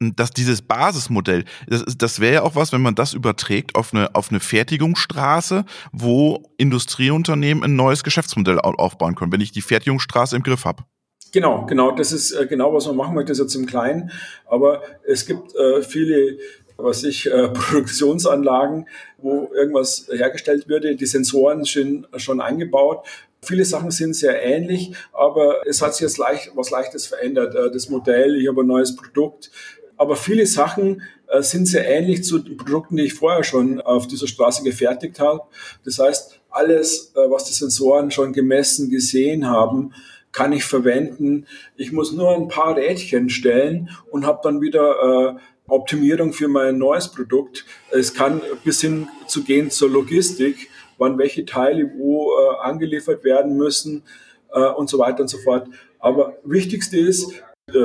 dass 0.00 0.30
dieses 0.30 0.62
Basismodell, 0.62 1.44
das, 1.66 1.84
das 1.96 2.20
wäre 2.20 2.34
ja 2.34 2.42
auch 2.42 2.54
was, 2.54 2.72
wenn 2.72 2.82
man 2.82 2.94
das 2.94 3.14
überträgt 3.14 3.74
auf 3.74 3.94
eine, 3.94 4.14
auf 4.14 4.30
eine 4.30 4.40
Fertigungsstraße, 4.40 5.64
wo 5.92 6.50
Industrieunternehmen 6.58 7.64
ein 7.64 7.76
neues 7.76 8.04
Geschäftsmodell 8.04 8.60
aufbauen 8.60 9.14
können, 9.14 9.32
wenn 9.32 9.40
ich 9.40 9.52
die 9.52 9.62
Fertigungsstraße 9.62 10.36
im 10.36 10.42
Griff 10.42 10.64
habe. 10.64 10.84
Genau, 11.32 11.66
genau, 11.66 11.90
das 11.90 12.12
ist 12.12 12.32
äh, 12.32 12.46
genau, 12.46 12.72
was 12.72 12.86
man 12.86 12.96
machen 12.96 13.14
möchte, 13.14 13.32
das 13.32 13.38
jetzt 13.38 13.54
im 13.56 13.66
Kleinen. 13.66 14.10
Aber 14.46 14.82
es 15.06 15.26
gibt 15.26 15.54
äh, 15.54 15.82
viele, 15.82 16.38
was 16.76 17.04
ich, 17.04 17.26
äh, 17.26 17.48
Produktionsanlagen, 17.52 18.86
wo 19.18 19.50
irgendwas 19.54 20.08
hergestellt 20.10 20.68
würde. 20.68 20.94
Die 20.94 21.06
Sensoren 21.06 21.64
sind 21.64 22.06
schon 22.16 22.40
eingebaut. 22.40 23.04
Viele 23.42 23.64
Sachen 23.64 23.90
sind 23.90 24.14
sehr 24.14 24.42
ähnlich, 24.42 24.92
aber 25.12 25.66
es 25.66 25.80
hat 25.82 25.94
sich 25.94 26.02
jetzt 26.02 26.18
leicht, 26.18 26.52
was 26.54 26.70
Leichtes 26.70 27.06
verändert. 27.06 27.54
Äh, 27.54 27.70
das 27.70 27.88
Modell, 27.88 28.36
ich 28.36 28.48
habe 28.48 28.62
ein 28.62 28.66
neues 28.66 28.96
Produkt. 28.96 29.50
Aber 29.96 30.16
viele 30.16 30.46
Sachen 30.46 31.02
äh, 31.28 31.42
sind 31.42 31.66
sehr 31.66 31.88
ähnlich 31.88 32.24
zu 32.24 32.38
den 32.38 32.56
Produkten, 32.56 32.96
die 32.96 33.04
ich 33.04 33.14
vorher 33.14 33.44
schon 33.44 33.80
auf 33.80 34.06
dieser 34.06 34.26
Straße 34.26 34.62
gefertigt 34.62 35.18
habe. 35.20 35.42
Das 35.84 35.98
heißt, 35.98 36.40
alles, 36.50 37.12
äh, 37.14 37.30
was 37.30 37.44
die 37.44 37.54
Sensoren 37.54 38.10
schon 38.10 38.32
gemessen, 38.32 38.90
gesehen 38.90 39.48
haben, 39.48 39.92
kann 40.32 40.52
ich 40.52 40.64
verwenden. 40.64 41.46
Ich 41.76 41.92
muss 41.92 42.12
nur 42.12 42.34
ein 42.34 42.48
paar 42.48 42.76
Rädchen 42.76 43.30
stellen 43.30 43.88
und 44.10 44.26
habe 44.26 44.40
dann 44.42 44.60
wieder 44.60 45.36
äh, 45.36 45.40
Optimierung 45.66 46.32
für 46.32 46.48
mein 46.48 46.78
neues 46.78 47.10
Produkt. 47.10 47.64
Es 47.90 48.14
kann 48.14 48.42
bis 48.62 48.80
hin 48.80 49.08
zu 49.26 49.42
gehen 49.44 49.70
zur 49.70 49.90
Logistik, 49.90 50.68
wann 50.98 51.18
welche 51.18 51.44
Teile 51.44 51.90
wo 51.96 52.32
äh, 52.32 52.56
angeliefert 52.60 53.24
werden 53.24 53.56
müssen 53.56 54.02
äh, 54.52 54.60
und 54.60 54.88
so 54.88 54.98
weiter 54.98 55.22
und 55.22 55.28
so 55.28 55.38
fort. 55.38 55.68
Aber 55.98 56.36
wichtigste 56.44 56.98
ist, 56.98 57.42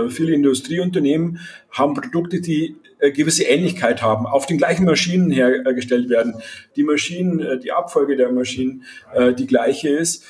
viele 0.10 0.33
Industrieunternehmen 0.33 1.40
haben 1.71 1.95
Produkte, 1.95 2.40
die 2.40 2.76
äh, 3.00 3.11
gewisse 3.11 3.44
Ähnlichkeit 3.44 4.02
haben, 4.02 4.28
auf 4.28 4.45
den 4.45 4.57
gleichen 4.57 4.85
Maschinen 4.85 5.31
hergestellt 5.31 6.09
werden. 6.09 6.35
Die 6.76 6.83
Maschinen, 6.83 7.40
äh, 7.40 7.59
die 7.59 7.71
Abfolge 7.71 8.16
der 8.16 8.31
Maschinen 8.31 8.83
die 9.38 9.47
gleiche 9.47 9.90
ist 9.90 10.23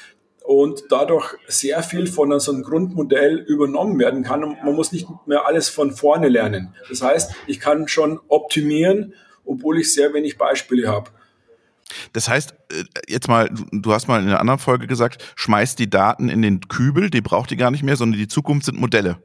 und 0.43 0.85
dadurch 0.89 1.35
sehr 1.47 1.83
viel 1.83 2.07
von 2.07 2.39
so 2.39 2.51
einem 2.51 2.63
Grundmodell 2.63 3.37
übernommen 3.37 3.99
werden 3.99 4.23
kann 4.23 4.43
und 4.43 4.63
man 4.63 4.73
muss 4.73 4.91
nicht 4.91 5.07
mehr 5.27 5.45
alles 5.45 5.69
von 5.69 5.91
vorne 5.91 6.29
lernen. 6.29 6.73
Das 6.89 7.01
heißt, 7.01 7.31
ich 7.47 7.59
kann 7.59 7.87
schon 7.87 8.19
optimieren, 8.27 9.13
obwohl 9.45 9.79
ich 9.79 9.93
sehr 9.93 10.13
wenig 10.13 10.37
Beispiele 10.37 10.87
habe. 10.87 11.11
Das 12.13 12.27
heißt, 12.27 12.55
äh, 12.71 12.83
jetzt 13.07 13.27
mal, 13.27 13.49
du 13.71 13.93
hast 13.93 14.07
mal 14.07 14.21
in 14.21 14.27
einer 14.27 14.39
anderen 14.39 14.59
Folge 14.59 14.87
gesagt, 14.87 15.33
schmeißt 15.35 15.77
die 15.77 15.89
Daten 15.89 16.29
in 16.29 16.41
den 16.41 16.61
Kübel, 16.61 17.09
die 17.09 17.21
braucht 17.21 17.51
ihr 17.51 17.57
gar 17.57 17.71
nicht 17.71 17.83
mehr, 17.83 17.97
sondern 17.97 18.19
die 18.19 18.27
Zukunft 18.27 18.65
sind 18.65 18.79
Modelle. 18.79 19.17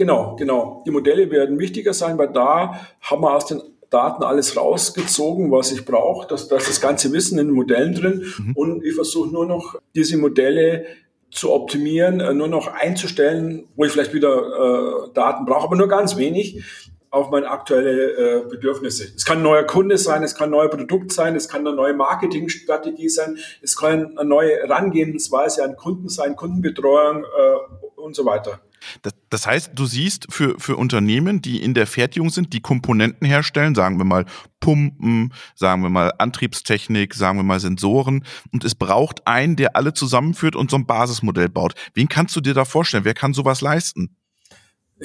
Genau, 0.00 0.34
genau. 0.34 0.82
Die 0.86 0.90
Modelle 0.90 1.30
werden 1.30 1.58
wichtiger 1.58 1.92
sein, 1.92 2.16
weil 2.16 2.32
da 2.32 2.88
haben 3.02 3.22
wir 3.22 3.34
aus 3.34 3.44
den 3.44 3.60
Daten 3.90 4.22
alles 4.22 4.56
rausgezogen, 4.56 5.50
was 5.50 5.72
ich 5.72 5.84
brauche. 5.84 6.26
Das, 6.26 6.48
das 6.48 6.62
ist 6.62 6.70
das 6.70 6.80
ganze 6.80 7.12
Wissen 7.12 7.38
in 7.38 7.48
den 7.48 7.54
Modellen 7.54 7.94
drin. 7.94 8.24
Mhm. 8.38 8.52
Und 8.56 8.82
ich 8.82 8.94
versuche 8.94 9.28
nur 9.28 9.44
noch 9.44 9.78
diese 9.94 10.16
Modelle 10.16 10.86
zu 11.30 11.52
optimieren, 11.52 12.20
äh, 12.20 12.32
nur 12.32 12.48
noch 12.48 12.68
einzustellen, 12.72 13.68
wo 13.76 13.84
ich 13.84 13.92
vielleicht 13.92 14.14
wieder 14.14 14.38
äh, 14.38 15.12
Daten 15.12 15.44
brauche, 15.44 15.64
aber 15.64 15.76
nur 15.76 15.88
ganz 15.88 16.16
wenig 16.16 16.64
auf 17.10 17.28
meine 17.28 17.50
aktuelle 17.50 18.40
äh, 18.40 18.48
Bedürfnisse. 18.48 19.04
Es 19.14 19.26
kann 19.26 19.40
ein 19.40 19.42
neuer 19.42 19.64
Kunde 19.64 19.98
sein, 19.98 20.22
es 20.22 20.34
kann 20.34 20.48
ein 20.48 20.52
neues 20.52 20.70
Produkt 20.70 21.12
sein, 21.12 21.36
es 21.36 21.46
kann 21.50 21.66
eine 21.66 21.76
neue 21.76 21.92
Marketingstrategie 21.92 23.10
sein, 23.10 23.36
es 23.60 23.76
kann 23.76 24.16
eine 24.16 24.26
neue 24.26 24.62
Herangehensweise 24.62 25.62
an 25.62 25.76
Kunden 25.76 26.08
sein, 26.08 26.36
Kundenbetreuung 26.36 27.24
äh, 27.24 28.00
und 28.00 28.16
so 28.16 28.24
weiter. 28.24 28.60
Das, 29.02 29.14
das, 29.28 29.46
heißt, 29.46 29.72
du 29.74 29.86
siehst 29.86 30.26
für, 30.30 30.58
für 30.58 30.76
Unternehmen, 30.76 31.42
die 31.42 31.62
in 31.62 31.74
der 31.74 31.86
Fertigung 31.86 32.30
sind, 32.30 32.52
die 32.52 32.60
Komponenten 32.60 33.26
herstellen, 33.26 33.74
sagen 33.74 33.98
wir 33.98 34.04
mal 34.04 34.24
Pumpen, 34.60 35.32
sagen 35.54 35.82
wir 35.82 35.90
mal 35.90 36.12
Antriebstechnik, 36.18 37.14
sagen 37.14 37.38
wir 37.38 37.42
mal 37.42 37.60
Sensoren, 37.60 38.24
und 38.52 38.64
es 38.64 38.74
braucht 38.74 39.26
einen, 39.26 39.56
der 39.56 39.76
alle 39.76 39.94
zusammenführt 39.94 40.56
und 40.56 40.70
so 40.70 40.76
ein 40.76 40.86
Basismodell 40.86 41.48
baut. 41.48 41.74
Wen 41.94 42.08
kannst 42.08 42.36
du 42.36 42.40
dir 42.40 42.54
da 42.54 42.64
vorstellen? 42.64 43.04
Wer 43.04 43.14
kann 43.14 43.34
sowas 43.34 43.60
leisten? 43.60 44.16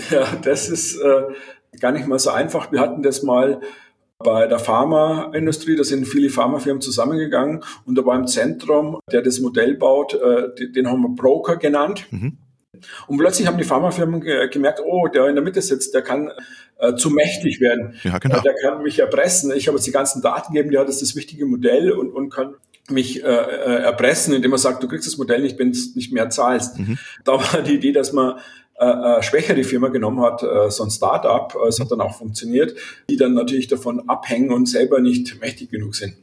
Ja, 0.09 0.25
das 0.41 0.69
ist 0.69 0.97
äh, 0.97 1.79
gar 1.79 1.91
nicht 1.91 2.07
mal 2.07 2.19
so 2.19 2.31
einfach. 2.31 2.71
Wir 2.71 2.81
hatten 2.81 3.01
das 3.01 3.23
mal 3.23 3.61
bei 4.17 4.47
der 4.47 4.59
Pharmaindustrie, 4.59 5.75
da 5.75 5.83
sind 5.83 6.07
viele 6.07 6.29
Pharmafirmen 6.29 6.81
zusammengegangen 6.81 7.63
und 7.85 7.95
da 7.95 8.05
war 8.05 8.17
im 8.17 8.27
Zentrum, 8.27 8.99
der 9.11 9.21
das 9.21 9.39
Modell 9.39 9.75
baut, 9.75 10.13
äh, 10.13 10.71
den 10.71 10.87
haben 10.87 11.01
wir 11.01 11.09
Broker 11.09 11.57
genannt. 11.57 12.05
Mhm 12.11 12.37
Und 13.07 13.17
plötzlich 13.17 13.47
haben 13.47 13.57
die 13.57 13.63
Pharmafirmen 13.63 14.21
gemerkt, 14.21 14.81
oh, 14.85 15.07
der 15.07 15.27
in 15.27 15.35
der 15.35 15.43
Mitte 15.43 15.61
sitzt, 15.61 15.93
der 15.93 16.01
kann 16.01 16.31
äh, 16.79 16.95
zu 16.95 17.09
mächtig 17.09 17.61
werden. 17.61 17.95
Ja, 18.03 18.17
genau. 18.17 18.37
Äh, 18.37 18.41
der 18.41 18.55
kann 18.61 18.83
mich 18.83 18.99
erpressen. 18.99 19.51
Ich 19.55 19.67
habe 19.67 19.77
jetzt 19.77 19.87
die 19.87 19.91
ganzen 19.91 20.21
Daten 20.21 20.53
gegeben, 20.53 20.71
der 20.71 20.81
hat 20.81 20.87
jetzt 20.87 21.01
das 21.01 21.15
wichtige 21.15 21.45
Modell 21.45 21.91
und, 21.91 22.11
und 22.11 22.29
kann 22.29 22.55
mich 22.89 23.23
äh, 23.23 23.27
äh, 23.27 23.83
erpressen, 23.83 24.33
indem 24.33 24.51
er 24.51 24.57
sagt, 24.57 24.83
du 24.83 24.87
kriegst 24.87 25.07
das 25.07 25.17
Modell 25.17 25.41
nicht, 25.41 25.57
wenn 25.57 25.71
du 25.71 25.79
nicht 25.95 26.13
mehr 26.13 26.29
zahlst. 26.29 26.77
Mhm. 26.77 26.97
Da 27.23 27.33
war 27.33 27.61
die 27.61 27.75
Idee, 27.75 27.91
dass 27.91 28.13
man 28.13 28.39
äh, 28.77 28.85
äh, 28.85 29.23
schwächere 29.23 29.63
Firma 29.63 29.87
genommen 29.87 30.21
hat, 30.21 30.43
äh, 30.43 30.69
so 30.69 30.83
ein 30.83 30.91
Start-up, 30.91 31.55
äh, 31.55 31.69
es 31.69 31.79
hat 31.79 31.91
dann 31.91 32.01
auch 32.01 32.17
funktioniert, 32.17 32.75
die 33.09 33.15
dann 33.15 33.33
natürlich 33.33 33.67
davon 33.67 34.09
abhängen 34.09 34.51
und 34.51 34.67
selber 34.67 34.99
nicht 34.99 35.39
mächtig 35.39 35.71
genug 35.71 35.95
sind. 35.95 36.17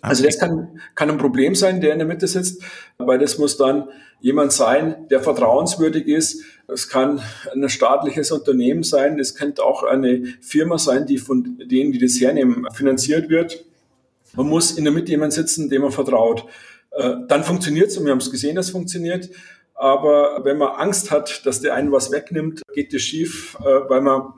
Also 0.00 0.24
das 0.24 0.38
kann, 0.38 0.80
kann 0.94 1.10
ein 1.10 1.18
Problem 1.18 1.54
sein, 1.54 1.80
der 1.80 1.92
in 1.92 1.98
der 1.98 2.06
Mitte 2.06 2.26
sitzt, 2.26 2.62
weil 2.98 3.18
das 3.18 3.38
muss 3.38 3.56
dann 3.56 3.88
jemand 4.20 4.52
sein, 4.52 5.06
der 5.10 5.20
vertrauenswürdig 5.20 6.06
ist. 6.06 6.44
Es 6.68 6.88
kann 6.88 7.20
ein 7.52 7.68
staatliches 7.68 8.30
Unternehmen 8.30 8.82
sein, 8.82 9.18
es 9.18 9.34
könnte 9.34 9.64
auch 9.64 9.82
eine 9.82 10.24
Firma 10.40 10.78
sein, 10.78 11.06
die 11.06 11.18
von 11.18 11.58
denen, 11.58 11.92
die 11.92 11.98
das 11.98 12.20
hernehmen, 12.20 12.66
finanziert 12.72 13.28
wird. 13.28 13.64
Man 14.34 14.48
muss 14.48 14.72
in 14.72 14.84
der 14.84 14.92
Mitte 14.92 15.10
jemand 15.10 15.32
sitzen, 15.32 15.68
dem 15.68 15.82
man 15.82 15.92
vertraut. 15.92 16.44
Äh, 16.90 17.14
dann 17.26 17.44
funktioniert 17.44 17.88
es 17.88 17.96
und 17.96 18.04
wir 18.04 18.12
haben 18.12 18.18
es 18.18 18.30
gesehen, 18.30 18.56
dass 18.56 18.66
es 18.66 18.72
funktioniert. 18.72 19.30
Aber 19.74 20.44
wenn 20.44 20.58
man 20.58 20.68
Angst 20.76 21.10
hat, 21.10 21.46
dass 21.46 21.60
der 21.60 21.74
einen 21.74 21.92
was 21.92 22.10
wegnimmt, 22.10 22.62
geht 22.74 22.92
das 22.92 23.02
schief, 23.02 23.56
äh, 23.60 23.88
weil 23.88 24.00
man 24.00 24.34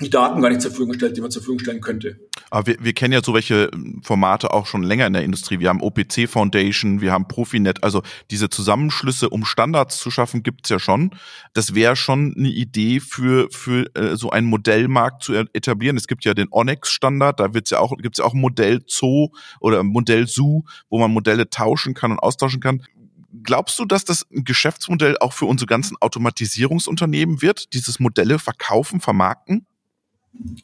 die 0.00 0.10
Daten 0.10 0.42
gar 0.42 0.48
nicht 0.48 0.60
zur 0.60 0.72
Verfügung 0.72 0.94
stellt, 0.94 1.16
die 1.16 1.20
man 1.20 1.30
zur 1.30 1.42
Verfügung 1.42 1.60
stellen 1.60 1.80
könnte. 1.80 2.18
Aber 2.52 2.66
wir, 2.66 2.76
wir 2.80 2.92
kennen 2.92 3.14
ja 3.14 3.22
so 3.24 3.32
welche 3.32 3.70
ähm, 3.72 4.02
Formate 4.02 4.52
auch 4.52 4.66
schon 4.66 4.82
länger 4.82 5.06
in 5.06 5.14
der 5.14 5.24
Industrie. 5.24 5.58
Wir 5.58 5.70
haben 5.70 5.80
OPC 5.80 6.28
Foundation, 6.28 7.00
wir 7.00 7.10
haben 7.10 7.26
Profinet, 7.26 7.82
also 7.82 8.02
diese 8.30 8.50
Zusammenschlüsse, 8.50 9.30
um 9.30 9.46
Standards 9.46 9.98
zu 9.98 10.10
schaffen, 10.10 10.42
gibt's 10.42 10.68
ja 10.68 10.78
schon. 10.78 11.12
Das 11.54 11.74
wäre 11.74 11.96
schon 11.96 12.34
eine 12.36 12.50
Idee 12.50 13.00
für, 13.00 13.48
für 13.50 13.86
äh, 13.96 14.16
so 14.18 14.28
einen 14.28 14.48
Modellmarkt 14.48 15.22
zu 15.22 15.32
etablieren. 15.32 15.96
Es 15.96 16.06
gibt 16.06 16.26
ja 16.26 16.34
den 16.34 16.48
Onyx-Standard, 16.50 17.40
da 17.40 17.54
wird's 17.54 17.70
ja 17.70 17.78
auch, 17.78 17.96
gibt's 17.96 18.18
ja 18.18 18.26
auch 18.26 18.34
ein 18.34 18.40
Modell 18.40 18.82
Zoo 18.86 19.30
oder 19.58 19.82
Modell 19.82 20.26
Zoo, 20.28 20.64
wo 20.90 20.98
man 20.98 21.10
Modelle 21.10 21.48
tauschen 21.48 21.94
kann 21.94 22.12
und 22.12 22.18
austauschen 22.18 22.60
kann. 22.60 22.82
Glaubst 23.42 23.78
du, 23.78 23.86
dass 23.86 24.04
das 24.04 24.26
ein 24.30 24.44
Geschäftsmodell 24.44 25.16
auch 25.20 25.32
für 25.32 25.46
unsere 25.46 25.68
ganzen 25.68 25.96
Automatisierungsunternehmen 26.02 27.40
wird, 27.40 27.72
dieses 27.72 27.98
Modelle 27.98 28.38
verkaufen, 28.38 29.00
vermarkten? 29.00 29.66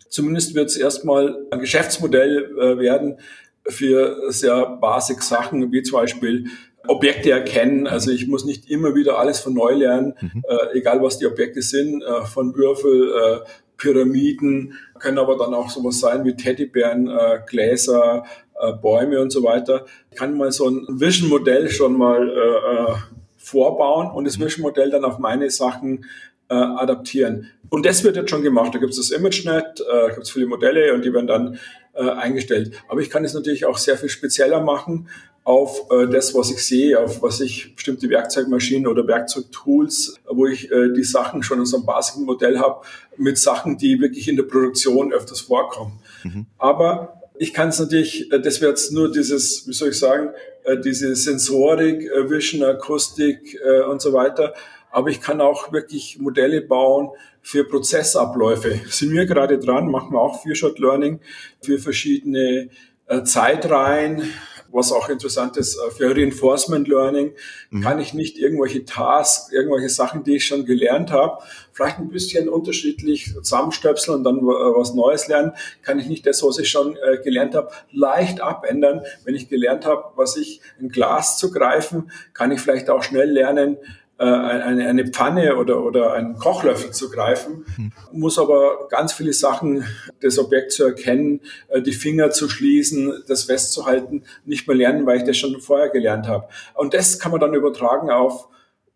Zumindest 0.08 0.54
wird 0.54 0.70
es 0.70 0.76
erstmal 0.76 1.46
ein 1.50 1.60
Geschäftsmodell 1.60 2.56
äh, 2.58 2.78
werden 2.78 3.18
für 3.66 4.32
sehr 4.32 4.78
basic 4.80 5.22
Sachen, 5.22 5.72
wie 5.72 5.82
zum 5.82 6.00
Beispiel 6.00 6.46
Objekte 6.86 7.30
erkennen. 7.30 7.86
Also 7.86 8.10
ich 8.10 8.26
muss 8.26 8.44
nicht 8.44 8.70
immer 8.70 8.94
wieder 8.94 9.18
alles 9.18 9.40
von 9.40 9.54
neu 9.54 9.74
lernen, 9.74 10.14
mhm. 10.20 10.42
äh, 10.48 10.78
egal 10.78 11.02
was 11.02 11.18
die 11.18 11.26
Objekte 11.26 11.62
sind, 11.62 12.02
äh, 12.02 12.24
von 12.24 12.56
Würfel, 12.56 13.12
äh, 13.12 13.48
Pyramiden, 13.76 14.74
können 14.98 15.18
aber 15.18 15.36
dann 15.36 15.54
auch 15.54 15.70
sowas 15.70 16.00
sein 16.00 16.24
wie 16.24 16.34
Teddybären, 16.34 17.08
äh, 17.08 17.40
Gläser, 17.46 18.24
äh, 18.60 18.72
Bäume 18.72 19.20
und 19.20 19.30
so 19.30 19.44
weiter. 19.44 19.84
Ich 20.10 20.18
kann 20.18 20.36
mal 20.36 20.50
so 20.50 20.68
ein 20.68 20.86
Vision-Modell 20.88 21.68
schon 21.68 21.96
mal 21.96 22.98
vorbauen 23.36 24.10
und 24.10 24.26
das 24.26 24.38
mhm. 24.38 24.44
Vision-Modell 24.46 24.90
dann 24.90 25.04
auf 25.04 25.18
meine 25.18 25.48
Sachen 25.50 26.04
äh, 26.48 26.54
adaptieren. 26.54 27.50
Und 27.68 27.84
das 27.84 28.04
wird 28.04 28.16
jetzt 28.16 28.30
schon 28.30 28.42
gemacht. 28.42 28.74
Da 28.74 28.78
gibt 28.78 28.92
es 28.92 28.96
das 28.96 29.10
ImageNet, 29.10 29.80
äh, 29.80 30.08
gibt 30.10 30.22
es 30.22 30.30
viele 30.30 30.46
Modelle 30.46 30.94
und 30.94 31.04
die 31.04 31.12
werden 31.12 31.26
dann 31.26 31.58
äh, 31.94 32.08
eingestellt. 32.08 32.72
Aber 32.88 33.00
ich 33.00 33.10
kann 33.10 33.24
es 33.24 33.34
natürlich 33.34 33.66
auch 33.66 33.78
sehr 33.78 33.96
viel 33.96 34.08
spezieller 34.08 34.60
machen 34.60 35.08
auf 35.44 35.90
äh, 35.90 36.06
das, 36.06 36.34
was 36.34 36.50
ich 36.50 36.64
sehe, 36.64 37.00
auf 37.00 37.22
was 37.22 37.40
ich 37.40 37.74
bestimmte 37.74 38.10
Werkzeugmaschinen 38.10 38.86
oder 38.86 39.06
Werkzeugtools, 39.06 40.16
wo 40.28 40.46
ich 40.46 40.70
äh, 40.70 40.92
die 40.92 41.04
Sachen 41.04 41.42
schon 41.42 41.58
in 41.58 41.64
so 41.64 41.78
einem 41.78 41.86
basigen 41.86 42.24
Modell 42.24 42.58
habe, 42.58 42.84
mit 43.16 43.38
Sachen, 43.38 43.78
die 43.78 44.00
wirklich 44.00 44.28
in 44.28 44.36
der 44.36 44.42
Produktion 44.44 45.12
öfters 45.12 45.40
vorkommen. 45.40 46.00
Mhm. 46.22 46.46
Aber 46.58 47.22
ich 47.38 47.54
kann 47.54 47.68
es 47.68 47.78
natürlich, 47.78 48.30
äh, 48.32 48.40
das 48.40 48.60
wäre 48.60 48.70
jetzt 48.70 48.92
nur 48.92 49.10
dieses, 49.10 49.66
wie 49.66 49.72
soll 49.72 49.88
ich 49.88 49.98
sagen, 49.98 50.30
äh, 50.64 50.78
diese 50.78 51.14
Sensorik, 51.16 52.02
äh, 52.02 52.30
Vision, 52.30 52.62
Akustik 52.62 53.58
äh, 53.64 53.82
und 53.82 54.02
so 54.02 54.12
weiter 54.12 54.54
aber 54.90 55.08
ich 55.10 55.20
kann 55.20 55.40
auch 55.40 55.72
wirklich 55.72 56.18
Modelle 56.18 56.60
bauen 56.60 57.10
für 57.42 57.64
Prozessabläufe. 57.64 58.80
Sind 58.88 59.12
wir 59.12 59.26
gerade 59.26 59.58
dran, 59.58 59.90
machen 59.90 60.12
wir 60.12 60.20
auch 60.20 60.42
Fearshot 60.42 60.78
Learning 60.78 61.20
für 61.62 61.78
verschiedene 61.78 62.70
äh, 63.06 63.22
Zeitreihen, 63.22 64.22
was 64.70 64.92
auch 64.92 65.08
interessant 65.08 65.56
ist 65.56 65.78
äh, 65.78 65.90
für 65.90 66.14
Reinforcement 66.14 66.86
Learning, 66.88 67.32
mhm. 67.70 67.80
kann 67.80 67.98
ich 68.00 68.12
nicht 68.12 68.38
irgendwelche 68.38 68.84
Tasks, 68.84 69.50
irgendwelche 69.50 69.88
Sachen, 69.88 70.24
die 70.24 70.36
ich 70.36 70.46
schon 70.46 70.66
gelernt 70.66 71.10
habe, 71.10 71.42
vielleicht 71.72 71.98
ein 71.98 72.10
bisschen 72.10 72.50
unterschiedlich 72.50 73.32
zusammenstöpseln 73.34 74.18
und 74.18 74.24
dann 74.24 74.38
äh, 74.40 74.42
was 74.42 74.92
Neues 74.92 75.26
lernen, 75.26 75.52
kann 75.80 75.98
ich 75.98 76.06
nicht 76.06 76.26
das, 76.26 76.42
was 76.42 76.58
ich 76.58 76.68
schon 76.68 76.98
gelernt 77.24 77.54
habe, 77.54 77.70
leicht 77.92 78.42
abändern. 78.42 79.00
Wenn 79.24 79.34
ich 79.34 79.48
gelernt 79.48 79.86
habe, 79.86 80.12
was 80.16 80.36
ich 80.36 80.60
ein 80.78 80.90
Glas 80.90 81.38
zu 81.38 81.50
greifen, 81.50 82.10
kann 82.34 82.52
ich 82.52 82.60
vielleicht 82.60 82.90
auch 82.90 83.02
schnell 83.02 83.30
lernen, 83.30 83.78
eine, 84.24 84.88
eine 84.88 85.06
Pfanne 85.06 85.56
oder, 85.56 85.82
oder 85.82 86.12
einen 86.14 86.36
Kochlöffel 86.38 86.90
zu 86.90 87.10
greifen, 87.10 87.64
hm. 87.76 87.92
muss 88.12 88.38
aber 88.38 88.88
ganz 88.90 89.12
viele 89.12 89.32
Sachen, 89.32 89.84
das 90.20 90.38
Objekt 90.38 90.72
zu 90.72 90.84
erkennen, 90.84 91.40
äh, 91.68 91.80
die 91.80 91.92
Finger 91.92 92.30
zu 92.30 92.48
schließen, 92.48 93.22
das 93.28 93.44
festzuhalten, 93.44 94.24
nicht 94.44 94.66
mehr 94.66 94.76
lernen, 94.76 95.06
weil 95.06 95.18
ich 95.18 95.24
das 95.24 95.36
schon 95.36 95.60
vorher 95.60 95.88
gelernt 95.88 96.26
habe. 96.26 96.48
Und 96.74 96.94
das 96.94 97.18
kann 97.18 97.30
man 97.30 97.40
dann 97.40 97.54
übertragen 97.54 98.10
auf 98.10 98.48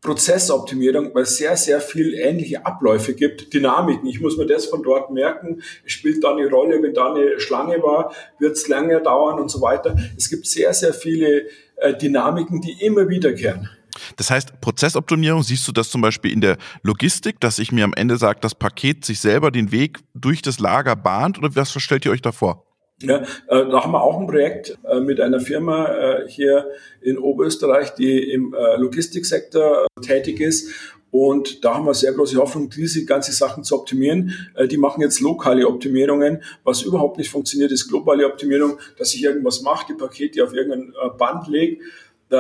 Prozessoptimierung, 0.02 1.14
weil 1.14 1.22
es 1.22 1.36
sehr, 1.36 1.56
sehr 1.56 1.80
viel 1.80 2.14
ähnliche 2.14 2.66
Abläufe 2.66 3.14
gibt, 3.14 3.54
Dynamiken. 3.54 4.08
Ich 4.08 4.20
muss 4.20 4.36
mir 4.36 4.46
das 4.46 4.66
von 4.66 4.82
dort 4.82 5.12
merken. 5.12 5.62
Es 5.86 5.92
spielt 5.92 6.24
da 6.24 6.32
eine 6.32 6.50
Rolle, 6.50 6.82
wenn 6.82 6.92
da 6.92 7.14
eine 7.14 7.38
Schlange 7.38 7.80
war, 7.84 8.12
wird 8.40 8.56
es 8.56 8.66
länger 8.66 8.98
dauern 8.98 9.38
und 9.38 9.48
so 9.48 9.60
weiter. 9.60 9.96
Es 10.16 10.28
gibt 10.28 10.46
sehr, 10.46 10.74
sehr 10.74 10.92
viele 10.92 11.46
äh, 11.76 11.94
Dynamiken, 11.94 12.60
die 12.60 12.84
immer 12.84 13.08
wiederkehren. 13.08 13.70
Das 14.16 14.30
heißt, 14.30 14.60
Prozessoptimierung, 14.60 15.42
siehst 15.42 15.66
du 15.68 15.72
das 15.72 15.90
zum 15.90 16.00
Beispiel 16.00 16.32
in 16.32 16.40
der 16.40 16.58
Logistik, 16.82 17.40
dass 17.40 17.58
ich 17.58 17.72
mir 17.72 17.84
am 17.84 17.94
Ende 17.94 18.16
sage, 18.16 18.40
das 18.40 18.54
Paket 18.54 19.04
sich 19.04 19.20
selber 19.20 19.50
den 19.50 19.72
Weg 19.72 20.00
durch 20.14 20.42
das 20.42 20.58
Lager 20.58 20.96
bahnt 20.96 21.38
oder 21.38 21.54
was 21.54 21.72
stellt 21.72 22.04
ihr 22.04 22.12
euch 22.12 22.22
da 22.22 22.32
vor? 22.32 22.66
Ja, 23.02 23.22
äh, 23.48 23.68
da 23.68 23.82
haben 23.82 23.92
wir 23.92 24.02
auch 24.02 24.18
ein 24.18 24.26
Projekt 24.26 24.78
äh, 24.88 25.00
mit 25.00 25.20
einer 25.20 25.40
Firma 25.40 25.86
äh, 25.86 26.28
hier 26.28 26.68
in 27.00 27.18
Oberösterreich, 27.18 27.94
die 27.94 28.30
im 28.30 28.54
Logistiksektor 28.76 29.86
tätig 30.00 30.40
ist. 30.40 30.70
Und 31.10 31.62
da 31.64 31.74
haben 31.74 31.84
wir 31.84 31.92
sehr 31.94 32.12
große 32.12 32.38
Hoffnung, 32.38 32.70
diese 32.70 33.04
ganzen 33.04 33.32
Sachen 33.32 33.64
zu 33.64 33.74
optimieren. 33.74 34.32
Die 34.70 34.78
machen 34.78 35.02
jetzt 35.02 35.20
lokale 35.20 35.68
Optimierungen. 35.68 36.42
Was 36.64 36.82
überhaupt 36.82 37.18
nicht 37.18 37.28
funktioniert, 37.28 37.70
ist 37.70 37.88
globale 37.88 38.24
Optimierung, 38.24 38.78
dass 38.96 39.12
ich 39.12 39.22
irgendwas 39.22 39.60
mache, 39.60 39.86
die 39.90 39.94
Pakete 39.94 40.42
auf 40.42 40.54
irgendein 40.54 40.94
Band 41.18 41.48
lege 41.48 41.80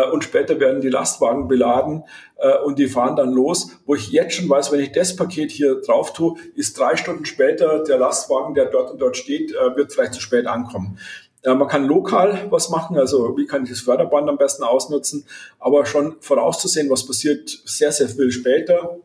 und 0.00 0.24
später 0.24 0.58
werden 0.60 0.80
die 0.80 0.88
Lastwagen 0.88 1.48
beladen 1.48 2.04
äh, 2.38 2.58
und 2.58 2.78
die 2.78 2.88
fahren 2.88 3.16
dann 3.16 3.32
los, 3.32 3.70
wo 3.86 3.94
ich 3.94 4.10
jetzt 4.10 4.34
schon 4.34 4.48
weiß, 4.48 4.72
wenn 4.72 4.80
ich 4.80 4.92
das 4.92 5.16
Paket 5.16 5.50
hier 5.50 5.80
drauf 5.80 6.12
tue, 6.12 6.36
ist 6.54 6.78
drei 6.78 6.96
Stunden 6.96 7.24
später 7.24 7.82
der 7.84 7.98
Lastwagen, 7.98 8.54
der 8.54 8.66
dort 8.66 8.92
und 8.92 9.00
dort 9.00 9.16
steht, 9.16 9.52
äh, 9.52 9.76
wird 9.76 9.92
vielleicht 9.92 10.14
zu 10.14 10.20
spät 10.20 10.46
ankommen. 10.46 10.98
Äh, 11.42 11.54
man 11.54 11.68
kann 11.68 11.84
lokal 11.84 12.46
was 12.50 12.70
machen, 12.70 12.96
also 12.98 13.36
wie 13.36 13.46
kann 13.46 13.64
ich 13.64 13.70
das 13.70 13.80
Förderband 13.80 14.28
am 14.28 14.38
besten 14.38 14.62
ausnutzen, 14.62 15.26
aber 15.58 15.86
schon 15.86 16.16
vorauszusehen, 16.20 16.90
was 16.90 17.06
passiert 17.06 17.48
sehr, 17.64 17.92
sehr 17.92 18.08
viel 18.08 18.30
später, 18.30 18.98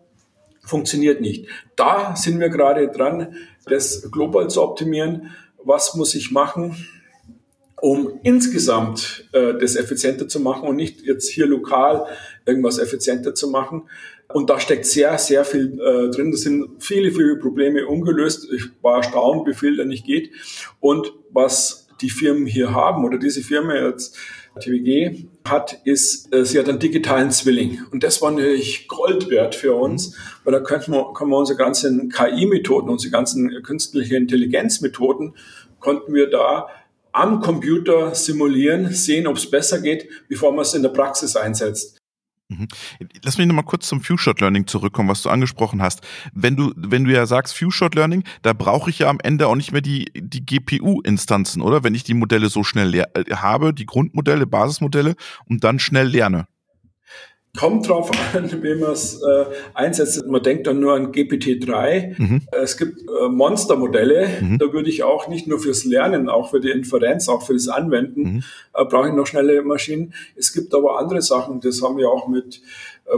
funktioniert 0.63 1.22
nicht. 1.22 1.48
Da 1.75 2.15
sind 2.15 2.39
wir 2.39 2.50
gerade 2.50 2.89
dran, 2.89 3.36
das 3.65 4.10
global 4.12 4.50
zu 4.50 4.62
optimieren. 4.62 5.32
Was 5.63 5.96
muss 5.96 6.15
ich 6.15 6.32
machen? 6.32 6.75
Um 7.81 8.19
insgesamt 8.24 9.25
äh, 9.34 9.53
das 9.60 9.75
effizienter 9.75 10.27
zu 10.27 10.39
machen 10.39 10.67
und 10.67 10.75
nicht 10.75 11.01
jetzt 11.01 11.29
hier 11.29 11.46
lokal 11.46 12.05
irgendwas 12.46 12.79
effizienter 12.79 13.36
zu 13.36 13.50
machen. 13.50 13.84
Und 14.34 14.50
da 14.50 14.60
steckt 14.60 14.86
sehr, 14.86 15.17
sehr 15.17 15.46
viel 15.46 15.79
äh, 15.79 16.10
drin. 16.10 16.31
Das 16.31 16.41
sind 16.41 16.84
viele, 16.84 17.12
viele 17.12 17.38
Probleme 17.38 17.88
ungelöst. 17.88 18.48
Ich 18.51 18.63
war 18.81 18.98
erstaunt, 18.98 19.48
wie 19.48 19.53
viel 19.53 19.77
da 19.77 19.86
nicht 19.86 20.05
geht. 20.05 20.31
Und 20.79 21.13
was 21.31 21.88
die 22.01 22.10
Firmen 22.10 22.46
hier 22.46 22.74
haben 22.74 23.05
oder 23.05 23.17
diese 23.17 23.41
Firma 23.41 23.75
jetzt, 23.75 24.17
TWG, 24.60 25.27
hat, 25.48 25.81
ist, 25.86 26.34
äh, 26.34 26.43
sie 26.43 26.60
hat 26.60 26.67
einen 26.67 26.79
digitalen 26.79 27.31
Zwilling. 27.31 27.79
Und 27.91 28.03
das 28.03 28.22
war 28.22 28.31
natürlich 28.31 28.88
Gold 28.88 29.29
wert 29.29 29.53
für 29.53 29.75
uns, 29.75 30.15
weil 30.43 30.51
da 30.51 30.60
könnten 30.60 30.91
wir, 30.91 31.13
können 31.13 31.29
wir 31.29 31.38
unsere 31.38 31.57
ganzen 31.57 32.10
KI-Methoden, 32.10 32.89
unsere 32.89 33.12
ganzen 33.12 33.62
künstliche 33.62 34.15
Intelligenzmethoden, 34.15 35.36
konnten 35.79 36.13
wir 36.13 36.27
da 36.29 36.67
am 37.17 37.39
Computer 37.41 38.13
simulieren, 38.15 38.91
sehen, 38.93 39.27
ob 39.27 39.38
es 39.38 39.50
besser 39.50 39.81
geht, 39.81 40.07
bevor 40.29 40.51
man 40.51 40.62
es 40.62 40.74
in 40.74 40.83
der 40.83 40.89
Praxis 40.89 41.36
einsetzt. 41.36 41.97
Mhm. 42.50 42.67
Lass 43.24 43.38
mich 43.38 43.45
nochmal 43.45 43.65
kurz 43.65 43.88
zum 43.88 44.01
Few-Shot 44.01 44.39
Learning 44.39 44.67
zurückkommen, 44.67 45.09
was 45.09 45.21
du 45.21 45.29
angesprochen 45.29 45.81
hast. 45.81 46.01
Wenn 46.33 46.55
du, 46.55 46.71
wenn 46.77 47.03
du 47.03 47.12
ja 47.12 47.25
sagst 47.25 47.53
Few-Shot 47.55 47.95
Learning, 47.95 48.24
da 48.41 48.53
brauche 48.53 48.89
ich 48.89 49.00
ja 49.00 49.09
am 49.09 49.19
Ende 49.21 49.47
auch 49.47 49.55
nicht 49.55 49.74
mehr 49.74 49.81
die, 49.81 50.05
die 50.15 50.45
GPU-Instanzen, 50.45 51.62
oder? 51.62 51.83
Wenn 51.83 51.95
ich 51.95 52.05
die 52.05 52.13
Modelle 52.13 52.47
so 52.47 52.63
schnell 52.63 52.93
äh, 52.95 53.05
habe, 53.36 53.74
die 53.74 53.86
Grundmodelle, 53.86 54.47
Basismodelle 54.47 55.15
und 55.45 55.63
dann 55.65 55.79
schnell 55.79 56.07
lerne. 56.07 56.47
Kommt 57.58 57.90
drauf 57.90 58.12
an, 58.34 58.50
wie 58.64 58.76
man 58.76 58.92
es 58.92 59.22
äh, 59.22 59.46
einsetzt. 59.74 60.26
Man 60.28 60.44
denkt 60.44 60.68
dann 60.68 60.80
nur 60.80 60.94
an 60.94 61.12
GPT-3. 61.12 62.16
Mhm. 62.18 62.42
Es 62.52 62.78
gibt 62.78 63.02
äh, 63.02 63.28
Monstermodelle. 63.30 64.28
Mhm. 64.42 64.58
Da 64.60 64.72
würde 64.72 64.90
ich 64.90 65.04
auch 65.04 65.28
nicht 65.28 65.48
nur 65.48 65.60
fürs 65.60 65.84
Lernen, 65.84 66.30
auch 66.30 66.52
für 66.52 66.62
die 66.62 66.70
Inferenz, 66.70 67.28
auch 67.28 67.42
für 67.42 67.54
das 67.54 67.68
Anwenden, 67.68 68.22
mhm. 68.22 68.44
äh, 68.74 68.86
brauche 68.86 69.10
ich 69.10 69.14
noch 69.14 69.28
schnelle 69.28 69.62
Maschinen. 69.64 70.14
Es 70.36 70.54
gibt 70.54 70.74
aber 70.74 71.00
andere 71.00 71.22
Sachen, 71.22 71.60
das 71.60 71.82
haben 71.82 71.98
wir 71.98 72.10
auch 72.10 72.28
mit 72.28 72.62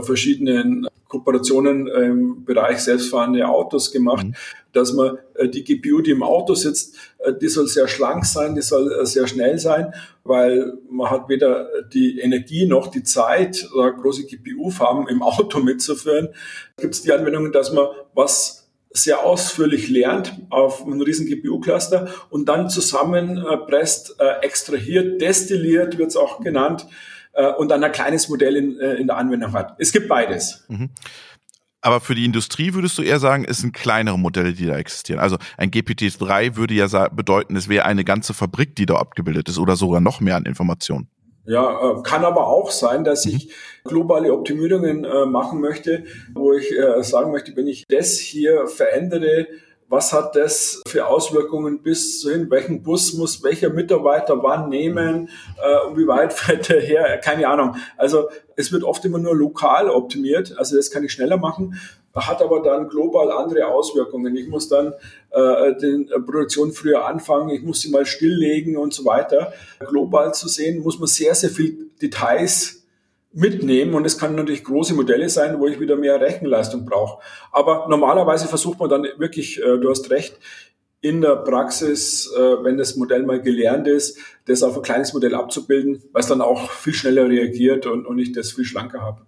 verschiedenen 0.02 0.86
Kooperationen 1.10 1.88
im 1.88 2.44
Bereich 2.44 2.78
selbstfahrende 2.78 3.46
Autos 3.46 3.90
gemacht, 3.90 4.26
mhm. 4.26 4.34
dass 4.72 4.92
man 4.92 5.18
äh, 5.34 5.48
die 5.48 5.64
GPU, 5.64 6.00
die 6.00 6.12
im 6.12 6.22
Auto 6.22 6.54
sitzt, 6.54 6.96
äh, 7.18 7.32
die 7.34 7.48
soll 7.48 7.66
sehr 7.66 7.88
schlank 7.88 8.24
sein, 8.24 8.54
die 8.54 8.62
soll 8.62 8.92
äh, 8.92 9.04
sehr 9.04 9.26
schnell 9.26 9.58
sein, 9.58 9.92
weil 10.22 10.72
man 10.88 11.10
hat 11.10 11.28
weder 11.28 11.68
die 11.92 12.20
Energie 12.20 12.64
noch 12.64 12.86
die 12.86 13.02
Zeit, 13.02 13.68
große 13.72 14.24
GPU-Farben 14.24 15.08
im 15.08 15.22
Auto 15.22 15.58
mitzuführen. 15.62 16.28
Gibt 16.76 16.94
es 16.94 17.02
die 17.02 17.12
Anwendung, 17.12 17.50
dass 17.50 17.72
man 17.72 17.88
was 18.14 18.68
sehr 18.92 19.24
ausführlich 19.24 19.88
lernt 19.88 20.32
auf 20.48 20.84
einem 20.84 21.00
riesen 21.00 21.26
GPU-Cluster 21.26 22.08
und 22.28 22.48
dann 22.48 22.70
zusammenpresst, 22.70 24.16
extrahiert, 24.42 25.20
destilliert 25.20 25.96
wird 25.96 26.08
es 26.08 26.16
auch 26.16 26.40
genannt, 26.40 26.88
äh, 27.32 27.52
und 27.52 27.68
dann 27.68 27.82
ein 27.82 27.92
kleines 27.92 28.28
Modell 28.28 28.56
in, 28.56 28.78
äh, 28.80 28.94
in 28.94 29.06
der 29.06 29.16
Anwendung 29.16 29.52
hat. 29.52 29.74
Es 29.78 29.92
gibt 29.92 30.08
beides. 30.08 30.64
Mhm. 30.68 30.90
Aber 31.82 32.00
für 32.00 32.14
die 32.14 32.26
Industrie 32.26 32.74
würdest 32.74 32.98
du 32.98 33.02
eher 33.02 33.18
sagen, 33.18 33.46
es 33.48 33.58
sind 33.58 33.72
kleinere 33.72 34.18
Modelle, 34.18 34.52
die 34.52 34.66
da 34.66 34.76
existieren. 34.76 35.18
Also 35.18 35.38
ein 35.56 35.70
GPT-3 35.70 36.56
würde 36.56 36.74
ja 36.74 37.08
bedeuten, 37.08 37.56
es 37.56 37.68
wäre 37.68 37.86
eine 37.86 38.04
ganze 38.04 38.34
Fabrik, 38.34 38.76
die 38.76 38.84
da 38.84 38.96
abgebildet 38.96 39.48
ist 39.48 39.58
oder 39.58 39.76
sogar 39.76 40.00
noch 40.00 40.20
mehr 40.20 40.36
an 40.36 40.44
Informationen. 40.44 41.08
Ja, 41.46 41.98
äh, 41.98 42.02
kann 42.02 42.24
aber 42.24 42.48
auch 42.48 42.70
sein, 42.70 43.02
dass 43.02 43.24
ich 43.24 43.46
mhm. 43.46 43.88
globale 43.88 44.32
Optimierungen 44.32 45.04
äh, 45.04 45.24
machen 45.24 45.60
möchte, 45.60 46.04
wo 46.34 46.52
ich 46.52 46.70
äh, 46.70 47.02
sagen 47.02 47.32
möchte, 47.32 47.56
wenn 47.56 47.66
ich 47.66 47.86
das 47.88 48.18
hier 48.18 48.66
verändere, 48.66 49.46
was 49.90 50.12
hat 50.12 50.36
das 50.36 50.80
für 50.86 51.08
Auswirkungen 51.08 51.82
bis 51.82 52.20
zu 52.20 52.30
hin, 52.30 52.48
welchen 52.48 52.82
Bus 52.82 53.12
muss 53.14 53.42
welcher 53.42 53.70
Mitarbeiter 53.70 54.40
wann 54.40 54.68
nehmen 54.68 55.28
äh, 55.60 55.86
und 55.88 55.98
wie 55.98 56.06
weit 56.06 56.32
fährt 56.32 56.70
er 56.70 56.80
her, 56.80 57.18
keine 57.18 57.48
Ahnung. 57.48 57.74
Also 57.96 58.28
es 58.54 58.70
wird 58.70 58.84
oft 58.84 59.04
immer 59.04 59.18
nur 59.18 59.34
lokal 59.34 59.90
optimiert, 59.90 60.56
also 60.56 60.76
das 60.76 60.92
kann 60.92 61.02
ich 61.02 61.12
schneller 61.12 61.38
machen, 61.38 61.74
hat 62.14 62.40
aber 62.40 62.62
dann 62.62 62.88
global 62.88 63.32
andere 63.32 63.66
Auswirkungen. 63.66 64.36
Ich 64.36 64.48
muss 64.48 64.68
dann 64.68 64.94
äh, 65.30 65.74
die 65.80 66.08
Produktion 66.24 66.72
früher 66.72 67.04
anfangen, 67.06 67.50
ich 67.50 67.62
muss 67.62 67.80
sie 67.80 67.90
mal 67.90 68.06
stilllegen 68.06 68.76
und 68.76 68.94
so 68.94 69.04
weiter. 69.04 69.52
Global 69.80 70.32
zu 70.34 70.48
sehen, 70.48 70.82
muss 70.82 71.00
man 71.00 71.08
sehr, 71.08 71.34
sehr 71.34 71.50
viel 71.50 71.90
Details 72.00 72.79
mitnehmen 73.32 73.94
und 73.94 74.04
es 74.04 74.18
kann 74.18 74.34
natürlich 74.34 74.64
große 74.64 74.94
Modelle 74.94 75.28
sein, 75.28 75.60
wo 75.60 75.66
ich 75.66 75.78
wieder 75.78 75.96
mehr 75.96 76.20
Rechenleistung 76.20 76.84
brauche. 76.84 77.22
Aber 77.52 77.86
normalerweise 77.88 78.48
versucht 78.48 78.80
man 78.80 78.90
dann 78.90 79.06
wirklich, 79.18 79.60
äh, 79.60 79.78
du 79.78 79.88
hast 79.88 80.10
recht, 80.10 80.38
in 81.02 81.22
der 81.22 81.36
Praxis, 81.36 82.30
äh, 82.36 82.62
wenn 82.62 82.76
das 82.76 82.96
Modell 82.96 83.22
mal 83.24 83.40
gelernt 83.40 83.88
ist, 83.88 84.18
das 84.46 84.62
auf 84.62 84.76
ein 84.76 84.82
kleines 84.82 85.14
Modell 85.14 85.34
abzubilden, 85.34 86.02
es 86.14 86.26
dann 86.26 86.42
auch 86.42 86.70
viel 86.70 86.92
schneller 86.92 87.28
reagiert 87.28 87.86
und 87.86 88.18
ich 88.18 88.32
das 88.32 88.52
viel 88.52 88.64
schlanker 88.64 89.00
habe. 89.00 89.26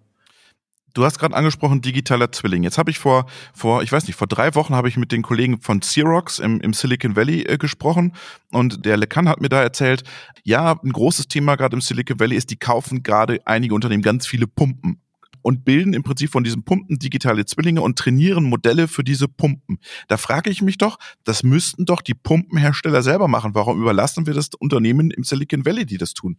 Du 0.95 1.05
hast 1.05 1.19
gerade 1.19 1.35
angesprochen 1.35 1.81
digitaler 1.81 2.33
Zwilling. 2.33 2.63
Jetzt 2.63 2.79
habe 2.79 2.91
ich 2.91 2.99
vor, 2.99 3.27
vor, 3.55 3.83
ich 3.83 3.91
weiß 3.91 4.07
nicht, 4.07 4.17
vor 4.17 4.27
drei 4.27 4.55
Wochen 4.55 4.75
habe 4.75 4.89
ich 4.89 4.97
mit 4.97 5.11
den 5.11 5.23
Kollegen 5.23 5.61
von 5.61 5.81
Xerox 5.81 6.39
im, 6.39 6.61
im 6.61 6.75
Silicon 6.75 7.17
Valley 7.17 7.43
äh, 7.43 7.57
gesprochen 7.57 8.15
und 8.51 8.85
der 8.85 8.97
Lekan 8.97 9.29
hat 9.29 9.41
mir 9.41 9.49
da 9.49 9.63
erzählt, 9.63 10.05
ja, 10.45 10.79
ein 10.83 10.93
großes 10.93 11.29
Thema 11.29 11.57
gerade 11.57 11.75
im 11.75 11.81
Silicon 11.81 12.21
Valley 12.21 12.37
ist, 12.37 12.51
die 12.51 12.57
kaufen 12.57 13.03
gerade 13.03 13.41
einige 13.47 13.75
Unternehmen 13.75 14.03
ganz 14.03 14.27
viele 14.27 14.47
Pumpen 14.47 15.01
und 15.41 15.65
bilden 15.65 15.95
im 15.95 16.03
Prinzip 16.03 16.31
von 16.31 16.45
diesen 16.45 16.63
Pumpen 16.63 16.99
digitale 16.99 17.45
Zwillinge 17.47 17.81
und 17.81 17.99
trainieren 17.99 18.45
Modelle 18.45 18.87
für 18.87 19.03
diese 19.03 19.29
Pumpen. 19.29 19.79
Da 20.09 20.17
frage 20.17 20.51
ich 20.51 20.63
mich 20.63 20.79
doch, 20.79 20.99
das 21.25 21.43
müssten 21.43 21.85
doch 21.85 22.01
die 22.01 22.15
Pumpenhersteller 22.15 23.03
selber 23.03 23.29
machen. 23.29 23.55
Warum 23.55 23.81
überlassen 23.81 24.27
wir 24.27 24.35
das 24.35 24.51
Unternehmen 24.59 25.11
im 25.11 25.25
Silicon 25.25 25.65
Valley, 25.65 25.87
die 25.87 25.99
das 25.99 26.15
tun? 26.15 26.37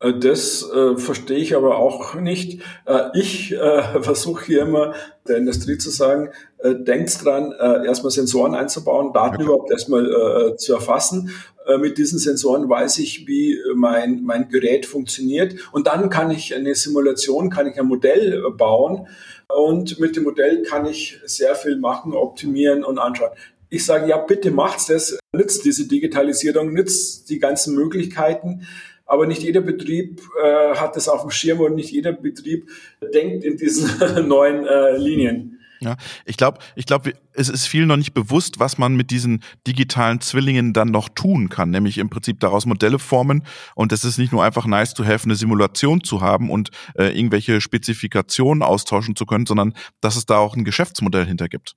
Äh, 0.00 0.14
das 0.18 0.68
äh, 0.70 0.96
verstehe 0.96 1.38
ich 1.38 1.54
aber 1.56 1.78
auch 1.78 2.14
nicht. 2.14 2.62
Äh, 2.86 3.08
ich 3.14 3.52
äh, 3.52 4.02
versuche 4.02 4.44
hier 4.44 4.62
immer 4.62 4.94
der 5.28 5.38
Industrie 5.38 5.78
zu 5.78 5.90
sagen, 5.90 6.30
äh, 6.58 6.74
denkt 6.74 7.24
dran, 7.24 7.52
äh, 7.52 7.86
erstmal 7.86 8.10
Sensoren 8.10 8.54
einzubauen, 8.54 9.12
Daten 9.12 9.40
ja. 9.40 9.46
überhaupt 9.46 9.70
erstmal 9.70 10.06
äh, 10.06 10.56
zu 10.56 10.74
erfassen. 10.74 11.30
Äh, 11.66 11.78
mit 11.78 11.98
diesen 11.98 12.18
Sensoren 12.18 12.68
weiß 12.68 12.98
ich, 12.98 13.26
wie 13.26 13.58
mein, 13.74 14.22
mein 14.22 14.48
Gerät 14.48 14.86
funktioniert. 14.86 15.54
Und 15.72 15.86
dann 15.86 16.10
kann 16.10 16.30
ich 16.30 16.54
eine 16.54 16.74
Simulation, 16.74 17.50
kann 17.50 17.66
ich 17.66 17.78
ein 17.78 17.86
Modell 17.86 18.42
bauen. 18.56 19.08
Und 19.48 19.98
mit 20.00 20.16
dem 20.16 20.24
Modell 20.24 20.62
kann 20.62 20.86
ich 20.86 21.20
sehr 21.24 21.54
viel 21.54 21.76
machen, 21.76 22.12
optimieren 22.12 22.84
und 22.84 22.98
anschauen. 22.98 23.30
Ich 23.68 23.84
sage, 23.84 24.08
ja, 24.08 24.16
bitte 24.16 24.50
macht's 24.52 24.86
das, 24.86 25.18
nützt 25.32 25.64
diese 25.64 25.88
Digitalisierung, 25.88 26.72
nützt 26.72 27.28
die 27.30 27.40
ganzen 27.40 27.74
Möglichkeiten. 27.74 28.66
Aber 29.06 29.26
nicht 29.26 29.42
jeder 29.42 29.60
Betrieb 29.60 30.20
äh, 30.42 30.74
hat 30.74 30.96
das 30.96 31.08
auf 31.08 31.22
dem 31.22 31.30
Schirm 31.30 31.60
und 31.60 31.76
nicht 31.76 31.90
jeder 31.90 32.12
Betrieb 32.12 32.68
denkt 33.14 33.44
in 33.44 33.56
diesen 33.56 33.88
neuen 34.28 34.66
äh, 34.66 34.96
Linien. 34.96 35.56
Ja, 35.80 35.96
ich 36.24 36.36
glaube, 36.36 36.58
ich 36.74 36.86
glaube, 36.86 37.12
es 37.34 37.48
ist 37.48 37.66
vielen 37.66 37.88
noch 37.88 37.96
nicht 37.96 38.14
bewusst, 38.14 38.58
was 38.58 38.78
man 38.78 38.96
mit 38.96 39.10
diesen 39.10 39.42
digitalen 39.66 40.20
Zwillingen 40.20 40.72
dann 40.72 40.88
noch 40.88 41.08
tun 41.08 41.48
kann, 41.48 41.70
nämlich 41.70 41.98
im 41.98 42.08
Prinzip 42.08 42.40
daraus 42.40 42.66
Modelle 42.66 42.98
formen 42.98 43.42
und 43.74 43.92
es 43.92 44.04
ist 44.04 44.18
nicht 44.18 44.32
nur 44.32 44.42
einfach 44.42 44.66
nice 44.66 44.94
to 44.94 45.04
have, 45.04 45.24
eine 45.24 45.34
Simulation 45.34 46.02
zu 46.02 46.20
haben 46.20 46.50
und 46.50 46.70
äh, 46.94 47.16
irgendwelche 47.16 47.60
Spezifikationen 47.60 48.62
austauschen 48.62 49.16
zu 49.16 49.26
können, 49.26 49.46
sondern 49.46 49.74
dass 50.00 50.16
es 50.16 50.26
da 50.26 50.38
auch 50.38 50.56
ein 50.56 50.64
Geschäftsmodell 50.64 51.26
hinter 51.26 51.48
gibt. 51.48 51.76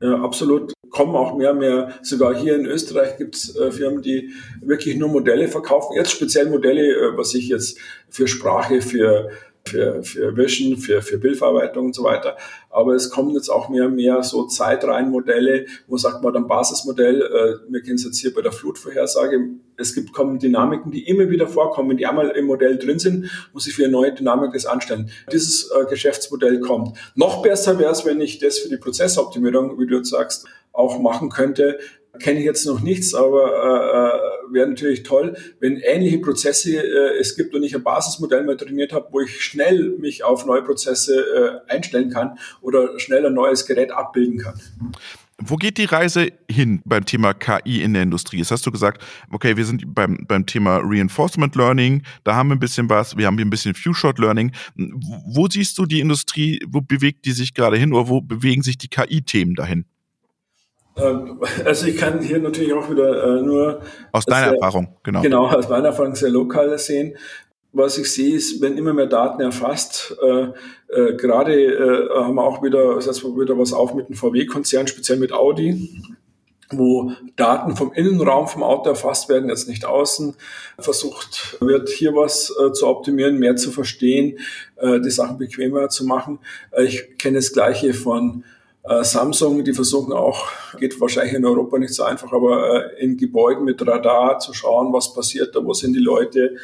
Ja, 0.00 0.22
absolut. 0.22 0.72
Kommen 0.88 1.14
auch 1.14 1.36
mehr 1.36 1.52
und 1.52 1.58
mehr, 1.58 1.94
sogar 2.02 2.34
hier 2.34 2.56
in 2.56 2.66
Österreich 2.66 3.16
gibt 3.16 3.36
es 3.36 3.54
äh, 3.54 3.70
Firmen, 3.70 4.02
die 4.02 4.30
wirklich 4.60 4.96
nur 4.96 5.08
Modelle 5.08 5.46
verkaufen. 5.46 5.94
Jetzt 5.94 6.10
speziell 6.10 6.48
Modelle, 6.48 6.82
äh, 6.82 7.16
was 7.16 7.34
ich 7.34 7.48
jetzt 7.48 7.78
für 8.08 8.26
Sprache, 8.26 8.80
für 8.82 9.30
für, 9.64 10.02
für 10.02 10.36
Vision, 10.36 10.78
für, 10.78 11.02
für 11.02 11.18
Bildverarbeitung 11.18 11.86
und 11.86 11.94
so 11.94 12.04
weiter. 12.04 12.36
Aber 12.70 12.94
es 12.94 13.10
kommen 13.10 13.30
jetzt 13.30 13.48
auch 13.48 13.68
mehr 13.68 13.86
und 13.86 13.96
mehr 13.96 14.22
so 14.22 14.46
Zeitreihenmodelle, 14.46 15.66
wo 15.86 15.96
sagt 15.96 16.22
man 16.22 16.32
dann 16.32 16.48
Basismodell, 16.48 17.22
äh, 17.22 17.72
wir 17.72 17.82
kennen 17.82 17.96
es 17.96 18.04
jetzt 18.04 18.18
hier 18.18 18.34
bei 18.34 18.42
der 18.42 18.52
Flutvorhersage, 18.52 19.50
es 19.80 19.94
gibt 19.94 20.12
kommen 20.12 20.38
Dynamiken, 20.38 20.92
die 20.92 21.08
immer 21.08 21.30
wieder 21.30 21.46
vorkommen, 21.46 21.96
die 21.96 22.06
einmal 22.06 22.30
im 22.30 22.46
Modell 22.46 22.78
drin 22.78 22.98
sind, 22.98 23.30
muss 23.52 23.66
ich 23.66 23.74
für 23.74 23.84
eine 23.84 23.92
neue 23.92 24.12
Dynamik 24.12 24.52
das 24.52 24.66
anstellen. 24.66 25.10
Dieses 25.32 25.70
äh, 25.70 25.84
Geschäftsmodell 25.88 26.60
kommt. 26.60 26.96
Noch 27.14 27.42
besser 27.42 27.78
wäre 27.78 27.92
es, 27.92 28.04
wenn 28.04 28.20
ich 28.20 28.38
das 28.38 28.58
für 28.58 28.68
die 28.68 28.76
Prozessoptimierung, 28.76 29.78
wie 29.78 29.86
du 29.86 29.96
jetzt 29.96 30.10
sagst, 30.10 30.46
auch 30.72 31.00
machen 31.00 31.30
könnte, 31.30 31.78
kenne 32.18 32.40
ich 32.40 32.44
jetzt 32.44 32.66
noch 32.66 32.80
nichts, 32.80 33.14
aber 33.14 33.52
äh, 33.52 34.50
äh, 34.50 34.54
wäre 34.54 34.68
natürlich 34.68 35.04
toll, 35.04 35.36
wenn 35.60 35.76
ähnliche 35.76 36.18
Prozesse 36.18 36.76
äh, 36.76 37.18
es 37.18 37.36
gibt 37.36 37.54
und 37.54 37.62
ich 37.62 37.74
ein 37.74 37.82
Basismodell 37.82 38.44
mal 38.44 38.56
trainiert 38.56 38.92
habe, 38.92 39.08
wo 39.12 39.20
ich 39.20 39.40
schnell 39.42 39.90
mich 39.98 40.24
auf 40.24 40.44
neue 40.44 40.62
Prozesse 40.62 41.62
äh, 41.68 41.72
einstellen 41.72 42.10
kann 42.10 42.38
oder 42.60 42.98
schnell 42.98 43.24
ein 43.26 43.34
neues 43.34 43.64
Gerät 43.64 43.92
abbilden 43.92 44.38
kann. 44.38 44.60
Wo 45.42 45.56
geht 45.56 45.78
die 45.78 45.86
Reise 45.86 46.28
hin 46.50 46.82
beim 46.84 47.04
Thema 47.04 47.32
KI 47.32 47.82
in 47.82 47.94
der 47.94 48.02
Industrie? 48.02 48.38
Jetzt 48.38 48.50
hast 48.50 48.66
du 48.66 48.70
gesagt, 48.70 49.02
okay, 49.30 49.56
wir 49.56 49.64
sind 49.64 49.94
beim, 49.94 50.24
beim 50.28 50.44
Thema 50.44 50.80
Reinforcement 50.82 51.56
Learning, 51.56 52.02
da 52.24 52.34
haben 52.34 52.50
wir 52.50 52.56
ein 52.56 52.60
bisschen 52.60 52.90
was, 52.90 53.16
wir 53.16 53.26
haben 53.26 53.36
hier 53.36 53.46
ein 53.46 53.50
bisschen 53.50 53.74
Few-Shot 53.74 54.18
Learning. 54.18 54.52
Wo 54.76 55.48
siehst 55.48 55.78
du 55.78 55.86
die 55.86 56.00
Industrie, 56.00 56.60
wo 56.68 56.80
bewegt 56.80 57.24
die 57.24 57.32
sich 57.32 57.54
gerade 57.54 57.78
hin 57.78 57.92
oder 57.92 58.08
wo 58.08 58.20
bewegen 58.20 58.62
sich 58.62 58.76
die 58.76 58.88
KI-Themen 58.88 59.54
dahin? 59.54 59.86
Ähm, 60.96 61.40
also 61.64 61.86
ich 61.86 61.96
kann 61.96 62.20
hier 62.20 62.40
natürlich 62.40 62.72
auch 62.72 62.90
wieder 62.90 63.38
äh, 63.38 63.42
nur 63.42 63.80
aus 64.12 64.24
deiner 64.24 64.50
sehr, 64.50 64.54
Erfahrung, 64.54 64.96
genau. 65.02 65.22
Genau, 65.22 65.46
aus 65.46 65.68
meiner 65.68 65.88
Erfahrung 65.88 66.14
sehr 66.14 66.30
lokal 66.30 66.76
sehen. 66.78 67.16
Was 67.72 67.98
ich 67.98 68.12
sehe, 68.12 68.34
ist, 68.34 68.60
wenn 68.60 68.76
immer 68.76 68.92
mehr 68.92 69.06
Daten 69.06 69.40
erfasst, 69.42 70.16
äh, 70.20 70.48
äh, 70.88 71.14
gerade 71.14 71.54
äh, 71.54 72.08
haben 72.10 72.34
wir 72.34 72.44
auch 72.44 72.62
wieder, 72.62 73.00
setzt 73.00 73.22
wir 73.22 73.38
wieder 73.38 73.56
was 73.56 73.72
auf 73.72 73.94
mit 73.94 74.08
dem 74.08 74.16
VW-Konzern, 74.16 74.88
speziell 74.88 75.18
mit 75.18 75.32
Audi, 75.32 75.88
wo 76.72 77.12
Daten 77.36 77.76
vom 77.76 77.92
Innenraum 77.92 78.48
vom 78.48 78.64
Auto 78.64 78.90
erfasst 78.90 79.28
werden, 79.28 79.48
jetzt 79.48 79.68
nicht 79.68 79.84
außen. 79.84 80.34
Versucht 80.78 81.58
wird 81.60 81.88
hier 81.90 82.14
was 82.14 82.50
äh, 82.50 82.72
zu 82.72 82.88
optimieren, 82.88 83.38
mehr 83.38 83.56
zu 83.56 83.70
verstehen, 83.70 84.38
äh, 84.76 85.00
die 85.00 85.10
Sachen 85.10 85.38
bequemer 85.38 85.88
zu 85.88 86.04
machen. 86.04 86.40
Äh, 86.72 86.84
ich 86.84 87.18
kenne 87.18 87.38
das 87.38 87.52
Gleiche 87.52 87.94
von 87.94 88.44
äh, 88.82 89.04
Samsung, 89.04 89.62
die 89.64 89.74
versuchen 89.74 90.12
auch, 90.12 90.48
geht 90.78 91.00
wahrscheinlich 91.00 91.34
in 91.34 91.44
Europa 91.44 91.78
nicht 91.78 91.92
so 91.92 92.02
einfach, 92.02 92.32
aber 92.32 92.94
äh, 92.94 93.04
in 93.04 93.16
Gebäuden 93.16 93.64
mit 93.64 93.86
Radar 93.86 94.38
zu 94.38 94.54
schauen, 94.54 94.92
was 94.92 95.12
passiert 95.12 95.54
da, 95.54 95.64
wo 95.64 95.74
sind 95.74 95.92
die 95.92 96.00
Leute, 96.00 96.56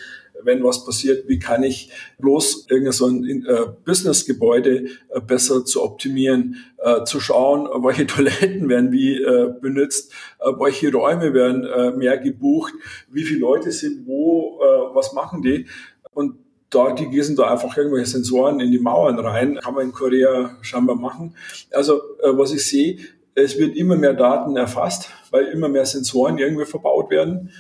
wenn 0.47 0.65
was 0.65 0.85
passiert, 0.85 1.29
wie 1.29 1.39
kann 1.39 1.63
ich 1.63 1.91
bloß 2.19 2.67
irgendein 2.71 2.93
so 2.93 3.07
ein 3.07 3.45
äh, 3.47 3.67
Businessgebäude 3.85 4.87
äh, 5.09 5.21
besser 5.21 5.65
zu 5.65 5.83
optimieren, 5.83 6.57
äh, 6.79 7.05
zu 7.05 7.21
schauen, 7.21 7.69
welche 7.85 8.07
Toiletten 8.07 8.69
werden 8.69 8.93
wie 8.93 9.21
äh, 9.23 9.53
benutzt, 9.61 10.13
äh, 10.41 10.53
welche 10.59 10.91
Räume 10.93 11.35
werden 11.35 11.65
äh, 11.65 11.91
mehr 11.91 12.17
gebucht, 12.19 12.73
wie 13.11 13.25
viele 13.25 13.41
Leute 13.41 13.73
sind 13.73 14.07
wo, 14.07 14.61
äh, 14.63 14.95
was 14.95 15.13
machen 15.13 15.43
die 15.43 15.67
und 16.15 16.37
da, 16.71 16.93
die 16.93 17.09
gießen 17.09 17.37
da 17.37 17.53
einfach 17.53 17.77
irgendwelche 17.77 18.07
Sensoren 18.07 18.61
in 18.61 18.73
die 18.73 18.79
Mauern 18.79 19.19
rein. 19.19 19.59
Kann 19.63 19.75
man 19.75 19.87
in 19.87 19.93
Korea 19.93 20.57
scheinbar 20.63 20.97
machen. 20.97 21.35
Also 21.71 21.97
äh, 22.23 22.37
was 22.37 22.53
ich 22.53 22.67
sehe, 22.67 22.99
es 23.35 23.59
wird 23.59 23.77
immer 23.77 23.97
mehr 23.97 24.15
Daten 24.15 24.57
erfasst, 24.57 25.11
weil 25.31 25.45
immer 25.47 25.69
mehr 25.69 25.87
Sensoren 25.87 26.39
irgendwie 26.39 26.65
verbaut 26.65 27.11
werden. 27.11 27.51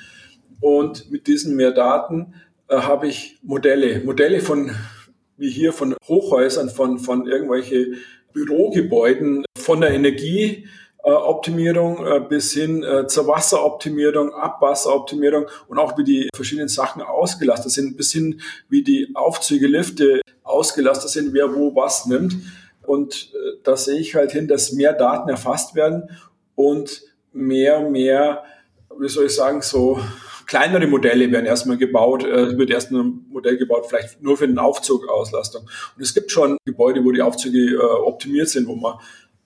Und 0.61 1.11
mit 1.11 1.27
diesen 1.27 1.55
mehr 1.55 1.72
Daten 1.72 2.35
äh, 2.68 2.76
habe 2.76 3.09
ich 3.09 3.38
Modelle, 3.42 4.00
Modelle 4.05 4.40
von, 4.40 4.74
wie 5.37 5.50
hier 5.50 5.72
von 5.72 5.94
Hochhäusern, 6.07 6.70
von, 6.70 6.98
von 6.98 7.26
irgendwelche 7.26 7.92
Bürogebäuden, 8.33 9.44
von 9.57 9.81
der 9.81 9.90
Energie, 9.90 10.66
Optimierung 11.07 12.05
äh, 12.05 12.20
bis 12.20 12.52
hin 12.52 12.83
äh, 12.83 13.07
zur 13.07 13.29
Wasseroptimierung, 13.29 14.35
Abwasseroptimierung 14.35 15.46
und 15.68 15.79
auch 15.79 15.96
wie 15.96 16.02
die 16.02 16.29
verschiedenen 16.35 16.68
Sachen 16.68 17.00
ausgelastet 17.00 17.70
sind, 17.70 17.96
bis 17.96 18.12
hin 18.12 18.40
wie 18.68 18.83
die 18.83 19.12
Aufzüge, 19.14 19.68
Lifte 19.68 20.20
ausgelastet 20.42 21.11
sind, 21.11 21.33
wer 21.33 21.55
wo 21.55 21.76
was 21.76 22.07
nimmt. 22.07 22.37
Und 22.83 23.33
äh, 23.35 23.59
da 23.62 23.76
sehe 23.76 24.00
ich 24.00 24.16
halt 24.16 24.33
hin, 24.33 24.48
dass 24.48 24.72
mehr 24.72 24.94
Daten 24.94 25.29
erfasst 25.29 25.76
werden 25.76 26.11
und 26.57 27.02
mehr, 27.33 27.88
mehr, 27.88 28.42
wie 28.98 29.09
soll 29.09 29.26
ich 29.26 29.35
sagen, 29.35 29.62
so 29.62 30.00
kleinere 30.47 30.87
Modelle 30.87 31.31
werden 31.31 31.47
erstmal 31.47 31.77
gebaut, 31.77 32.25
äh, 32.25 32.57
wird 32.57 32.71
erst 32.71 32.91
ein 32.93 33.27
Modell 33.31 33.57
gebaut, 33.57 33.87
vielleicht 33.89 34.23
nur 34.23 34.37
für 34.37 34.47
den 34.47 34.59
Aufzug 34.59 35.09
Auslastung. 35.09 35.63
Und 35.97 36.03
es 36.03 36.15
gibt 36.15 36.31
schon 36.31 36.57
Gebäude, 36.65 37.05
wo 37.05 37.13
die 37.13 37.23
Aufzüge 37.23 37.75
äh, 37.75 37.79
optimiert 37.79 38.49
sind, 38.49 38.67
wo 38.69 38.77
man 38.77 38.95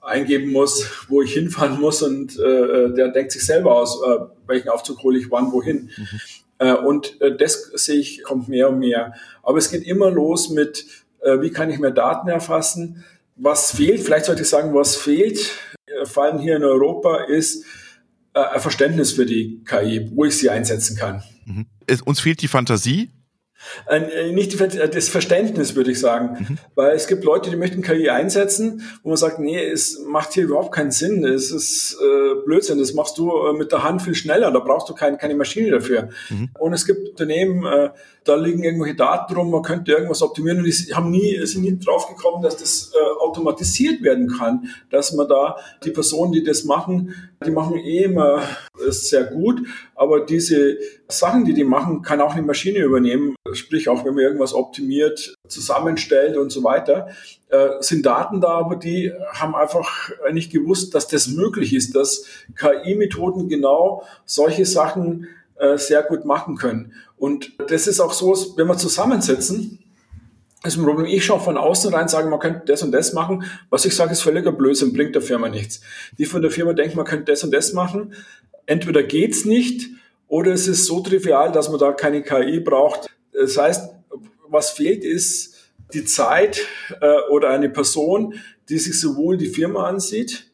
eingeben 0.03 0.53
muss, 0.53 0.87
wo 1.09 1.23
ich 1.23 1.35
hinfahren 1.35 1.81
muss 1.81 2.03
und 2.03 2.39
äh, 2.39 2.95
der 2.95 3.09
denkt 3.09 3.33
sich 3.33 3.45
selber 3.45 3.75
aus, 3.75 4.01
äh, 4.03 4.19
welchen 4.47 4.69
Aufzug 4.69 5.03
hole 5.03 5.19
ich 5.19 5.31
wann 5.31 5.53
wohin. 5.53 5.91
Mhm. 5.97 6.21
Äh, 6.59 6.75
und 6.75 7.21
äh, 7.21 7.37
das 7.37 7.71
sehe 7.75 7.99
ich, 7.99 8.23
kommt 8.23 8.49
mehr 8.49 8.69
und 8.71 8.79
mehr. 8.79 9.15
Aber 9.43 9.59
es 9.59 9.71
geht 9.71 9.85
immer 9.85 10.11
los 10.11 10.51
mit, 10.51 10.87
äh, 11.21 11.41
wie 11.41 11.51
kann 11.51 11.71
ich 11.71 11.79
mehr 11.79 11.91
Daten 11.91 12.29
erfassen? 12.29 13.05
Was 13.37 13.73
fehlt, 13.75 14.01
vielleicht 14.01 14.27
sollte 14.27 14.43
ich 14.43 14.49
sagen, 14.49 14.75
was 14.75 14.97
fehlt, 14.97 15.51
äh, 15.87 16.05
vor 16.05 16.25
allem 16.25 16.39
hier 16.39 16.57
in 16.57 16.65
Europa, 16.65 17.25
ist 17.25 17.65
äh, 18.35 18.41
ein 18.41 18.61
Verständnis 18.61 19.13
für 19.13 19.27
die 19.27 19.63
KI, 19.65 20.11
wo 20.15 20.25
ich 20.25 20.37
sie 20.37 20.51
einsetzen 20.51 20.97
kann. 20.97 21.23
Mhm. 21.45 21.67
Es, 21.87 22.03
uns 22.03 22.21
fehlt 22.21 22.43
die 22.43 22.49
Fantasie, 22.49 23.11
äh, 23.89 24.33
nicht 24.33 24.59
äh, 24.61 24.89
das 24.89 25.09
Verständnis, 25.09 25.75
würde 25.75 25.91
ich 25.91 26.01
sagen. 26.01 26.47
Mhm. 26.49 26.59
Weil 26.75 26.97
es 26.97 27.07
gibt 27.07 27.25
Leute, 27.25 27.51
die 27.51 27.57
möchten 27.57 27.83
KI 27.83 28.11
einsetzen, 28.11 28.83
wo 29.03 29.11
man 29.11 29.19
sagt, 29.19 29.39
nee, 29.39 29.63
es 29.63 30.01
macht 30.07 30.33
hier 30.33 30.45
überhaupt 30.45 30.73
keinen 30.73 30.91
Sinn. 30.91 31.25
Es 31.25 31.51
ist 31.51 31.97
äh, 32.01 32.35
Blödsinn. 32.45 32.79
Das 32.79 32.95
machst 32.95 33.19
du 33.19 33.31
äh, 33.31 33.53
mit 33.53 33.73
der 33.73 33.83
Hand 33.85 34.03
viel 34.03 34.15
schneller. 34.15 34.51
Da 34.51 34.61
brauchst 34.61 34.89
du 34.89 34.95
kein, 34.95 35.19
keine 35.19 35.35
Maschine 35.35 35.71
dafür. 35.71 36.09
Mhm. 36.31 36.51
Und 36.59 36.73
es 36.73 36.87
gibt 36.87 37.09
Unternehmen, 37.09 37.65
äh, 37.65 37.91
da 38.31 38.37
liegen 38.37 38.63
irgendwelche 38.63 38.95
Daten 38.95 39.35
drum, 39.35 39.51
man 39.51 39.63
könnte 39.63 39.91
irgendwas 39.91 40.23
optimieren 40.23 40.59
und 40.59 40.67
die 40.67 40.95
haben 40.95 41.11
nie, 41.11 41.45
sind 41.47 41.63
nie 41.63 41.77
drauf 41.79 42.07
gekommen, 42.07 42.43
dass 42.45 42.57
das 42.57 42.93
äh, 42.95 43.21
automatisiert 43.21 44.03
werden 44.03 44.29
kann, 44.29 44.69
dass 44.91 45.13
man 45.13 45.29
da 45.29 45.57
die 45.83 45.91
Personen, 45.91 46.31
die 46.31 46.45
das 46.45 46.63
machen, 46.63 47.31
die 47.45 47.51
machen 47.51 47.77
eh 47.77 48.05
immer 48.05 48.43
sehr 48.77 49.25
gut, 49.25 49.63
aber 49.97 50.21
diese 50.21 50.79
Sachen, 51.09 51.45
die 51.45 51.55
die 51.55 51.65
machen, 51.65 52.03
kann 52.03 52.21
auch 52.21 52.35
eine 52.35 52.43
Maschine 52.43 52.79
übernehmen. 52.79 53.35
Sprich, 53.53 53.89
auch 53.89 54.05
wenn 54.05 54.15
man 54.15 54.23
irgendwas 54.23 54.55
optimiert, 54.55 55.35
zusammenstellt 55.49 56.37
und 56.37 56.51
so 56.51 56.63
weiter, 56.63 57.09
äh, 57.49 57.71
sind 57.81 58.07
Daten 58.07 58.41
da, 58.41 58.51
aber 58.51 58.77
die 58.77 59.13
haben 59.33 59.57
einfach 59.57 60.11
nicht 60.31 60.53
gewusst, 60.53 60.95
dass 60.95 61.09
das 61.09 61.27
möglich 61.27 61.75
ist, 61.75 61.97
dass 61.97 62.27
KI-Methoden 62.55 63.49
genau 63.49 64.05
solche 64.25 64.65
Sachen 64.67 65.27
äh, 65.61 65.79
sehr 65.79 66.03
gut 66.03 66.25
machen 66.25 66.57
können. 66.57 66.93
Und 67.17 67.53
das 67.69 67.87
ist 67.87 68.01
auch 68.01 68.13
so, 68.13 68.35
wenn 68.57 68.67
wir 68.67 68.77
zusammensetzen, 68.77 69.79
ist 70.65 70.77
ein 70.77 70.85
Problem. 70.85 71.07
Ich 71.07 71.25
schaue 71.25 71.41
von 71.41 71.57
außen 71.57 71.93
rein, 71.95 72.09
sage, 72.09 72.29
man 72.29 72.41
könnte 72.41 72.63
das 72.67 72.83
und 72.83 72.93
das 72.93 73.13
machen. 73.13 73.45
Was 73.71 73.85
ich 73.85 73.95
sage, 73.95 74.13
ist 74.13 74.23
völliger 74.23 74.53
Blödsinn, 74.53 74.93
bringt 74.93 75.15
der 75.15 75.23
Firma 75.23 75.49
nichts. 75.49 75.81
Die 76.19 76.27
von 76.27 76.43
der 76.43 76.51
Firma 76.51 76.73
denken, 76.73 76.97
man 76.97 77.07
könnte 77.07 77.33
das 77.33 77.45
und 77.45 77.53
das 77.53 77.73
machen. 77.73 78.15
Entweder 78.67 79.03
geht's 79.03 79.45
nicht 79.45 79.89
oder 80.29 80.53
es 80.53 80.69
ist 80.69 80.87
so 80.87 81.01
trivial, 81.01 81.51
dass 81.53 81.71
man 81.71 81.79
da 81.79 81.93
keine 81.93 82.23
KI 82.23 82.61
braucht. 82.61 83.09
Das 83.33 83.57
heißt, 83.57 83.91
was 84.49 84.71
fehlt 84.71 85.05
ist 85.05 85.57
die 85.93 86.05
Zeit 86.05 86.61
äh, 87.01 87.17
oder 87.31 87.51
eine 87.51 87.69
Person, 87.69 88.35
die 88.69 88.79
sich 88.79 89.01
sowohl 89.01 89.37
die 89.37 89.49
Firma 89.49 89.89
ansieht, 89.89 90.50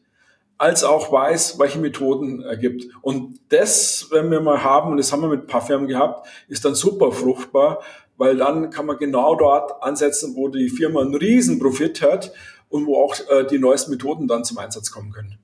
als 0.57 0.83
auch 0.83 1.11
weiß, 1.11 1.59
welche 1.59 1.79
Methoden 1.79 2.41
er 2.41 2.57
gibt. 2.57 2.85
Und 3.01 3.39
das, 3.49 4.07
wenn 4.11 4.31
wir 4.31 4.41
mal 4.41 4.63
haben, 4.63 4.91
und 4.91 4.97
das 4.97 5.11
haben 5.11 5.21
wir 5.21 5.29
mit 5.29 5.41
ein 5.41 5.47
paar 5.47 5.65
Firmen 5.65 5.87
gehabt, 5.87 6.27
ist 6.47 6.65
dann 6.65 6.75
super 6.75 7.11
fruchtbar, 7.11 7.81
weil 8.17 8.37
dann 8.37 8.71
kann 8.71 8.85
man 8.85 8.97
genau 8.97 9.35
dort 9.35 9.83
ansetzen, 9.83 10.35
wo 10.35 10.49
die 10.49 10.69
Firma 10.69 11.01
einen 11.01 11.15
riesen 11.15 11.59
Profit 11.59 12.01
hat 12.01 12.31
und 12.69 12.85
wo 12.87 13.03
auch 13.03 13.15
äh, 13.29 13.45
die 13.45 13.59
neuesten 13.59 13.91
Methoden 13.91 14.27
dann 14.27 14.43
zum 14.43 14.57
Einsatz 14.57 14.91
kommen 14.91 15.11
können. 15.11 15.37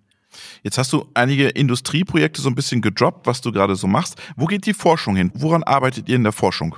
Jetzt 0.63 0.79
hast 0.79 0.91
du 0.91 1.05
einige 1.13 1.49
Industrieprojekte 1.49 2.41
so 2.41 2.49
ein 2.49 2.55
bisschen 2.55 2.81
gedroppt, 2.81 3.27
was 3.27 3.41
du 3.41 3.51
gerade 3.51 3.75
so 3.75 3.85
machst. 3.85 4.15
Wo 4.35 4.45
geht 4.45 4.65
die 4.65 4.73
Forschung 4.73 5.15
hin? 5.15 5.31
Woran 5.35 5.61
arbeitet 5.63 6.09
ihr 6.09 6.15
in 6.15 6.23
der 6.23 6.33
Forschung? 6.33 6.75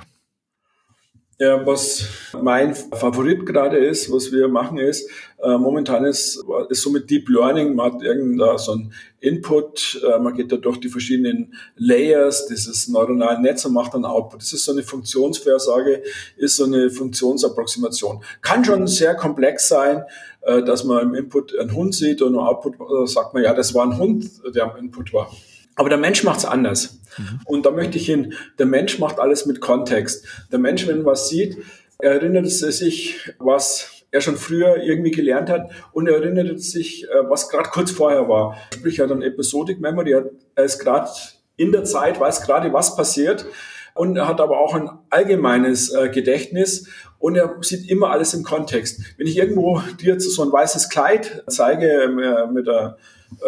Ja, 1.38 1.66
was 1.66 2.06
mein 2.40 2.74
Favorit 2.74 3.44
gerade 3.44 3.76
ist, 3.76 4.10
was 4.10 4.32
wir 4.32 4.48
machen 4.48 4.78
ist, 4.78 5.06
äh, 5.42 5.58
momentan 5.58 6.06
ist, 6.06 6.42
ist 6.70 6.80
so 6.80 6.88
mit 6.88 7.10
Deep 7.10 7.28
Learning, 7.28 7.74
man 7.74 7.92
hat 7.92 8.02
irgendein 8.02 8.56
so 8.56 8.72
ein 8.72 8.94
Input, 9.20 10.00
äh, 10.02 10.18
man 10.18 10.32
geht 10.32 10.50
da 10.50 10.56
durch 10.56 10.80
die 10.80 10.88
verschiedenen 10.88 11.52
Layers 11.76 12.46
dieses 12.46 12.88
neuronalen 12.88 13.42
Netz 13.42 13.66
und 13.66 13.74
macht 13.74 13.92
dann 13.92 14.06
Output. 14.06 14.40
Das 14.40 14.54
ist 14.54 14.64
so 14.64 14.72
eine 14.72 14.82
Funktionsvorhersage, 14.82 16.02
ist 16.38 16.56
so 16.56 16.64
eine 16.64 16.88
Funktionsapproximation. 16.88 18.24
Kann 18.40 18.64
schon 18.64 18.86
sehr 18.86 19.14
komplex 19.14 19.68
sein, 19.68 20.04
äh, 20.40 20.62
dass 20.62 20.84
man 20.84 21.02
im 21.02 21.14
Input 21.14 21.54
einen 21.58 21.74
Hund 21.74 21.94
sieht 21.94 22.22
und 22.22 22.32
im 22.32 22.40
Output 22.40 22.76
äh, 22.76 23.06
sagt 23.06 23.34
man, 23.34 23.42
ja, 23.42 23.52
das 23.52 23.74
war 23.74 23.84
ein 23.84 23.98
Hund, 23.98 24.30
der 24.54 24.74
im 24.74 24.86
Input 24.86 25.12
war. 25.12 25.30
Aber 25.74 25.90
der 25.90 25.98
Mensch 25.98 26.24
macht 26.24 26.38
es 26.38 26.44
anders. 26.46 26.98
Mhm. 27.18 27.40
Und 27.44 27.66
da 27.66 27.70
möchte 27.70 27.98
ich 27.98 28.06
hin, 28.06 28.34
der 28.58 28.66
Mensch 28.66 28.98
macht 28.98 29.18
alles 29.18 29.46
mit 29.46 29.60
Kontext. 29.60 30.26
Der 30.52 30.58
Mensch, 30.58 30.86
wenn 30.86 31.04
was 31.04 31.28
sieht, 31.28 31.58
erinnert 31.98 32.48
sich, 32.50 33.32
was 33.38 34.04
er 34.10 34.20
schon 34.20 34.36
früher 34.36 34.82
irgendwie 34.82 35.10
gelernt 35.10 35.50
hat 35.50 35.70
und 35.92 36.08
er 36.08 36.16
erinnert 36.16 36.60
sich, 36.60 37.04
äh, 37.04 37.28
was 37.28 37.48
gerade 37.48 37.70
kurz 37.70 37.90
vorher 37.90 38.28
war. 38.28 38.56
Sprich, 38.72 38.98
er 38.98 39.06
hat 39.06 39.12
ein 39.12 39.22
Episodic 39.22 39.80
Memory, 39.80 40.12
er 40.54 40.64
ist 40.64 40.78
gerade 40.78 41.10
in 41.56 41.72
der 41.72 41.84
Zeit, 41.84 42.20
weiß 42.20 42.42
gerade, 42.42 42.72
was 42.72 42.96
passiert 42.96 43.46
und 43.94 44.16
er 44.16 44.28
hat 44.28 44.40
aber 44.40 44.60
auch 44.60 44.74
ein 44.74 44.90
allgemeines 45.10 45.92
äh, 45.92 46.08
Gedächtnis 46.08 46.88
und 47.18 47.36
er 47.36 47.56
sieht 47.60 47.90
immer 47.90 48.10
alles 48.10 48.34
im 48.34 48.42
Kontext. 48.42 49.00
Wenn 49.16 49.26
ich 49.26 49.38
irgendwo 49.38 49.80
dir 50.00 50.20
so 50.20 50.42
ein 50.42 50.52
weißes 50.52 50.88
Kleid 50.90 51.44
zeige 51.48 51.86
äh, 51.86 52.08
mit 52.52 52.68
einer 52.68 52.98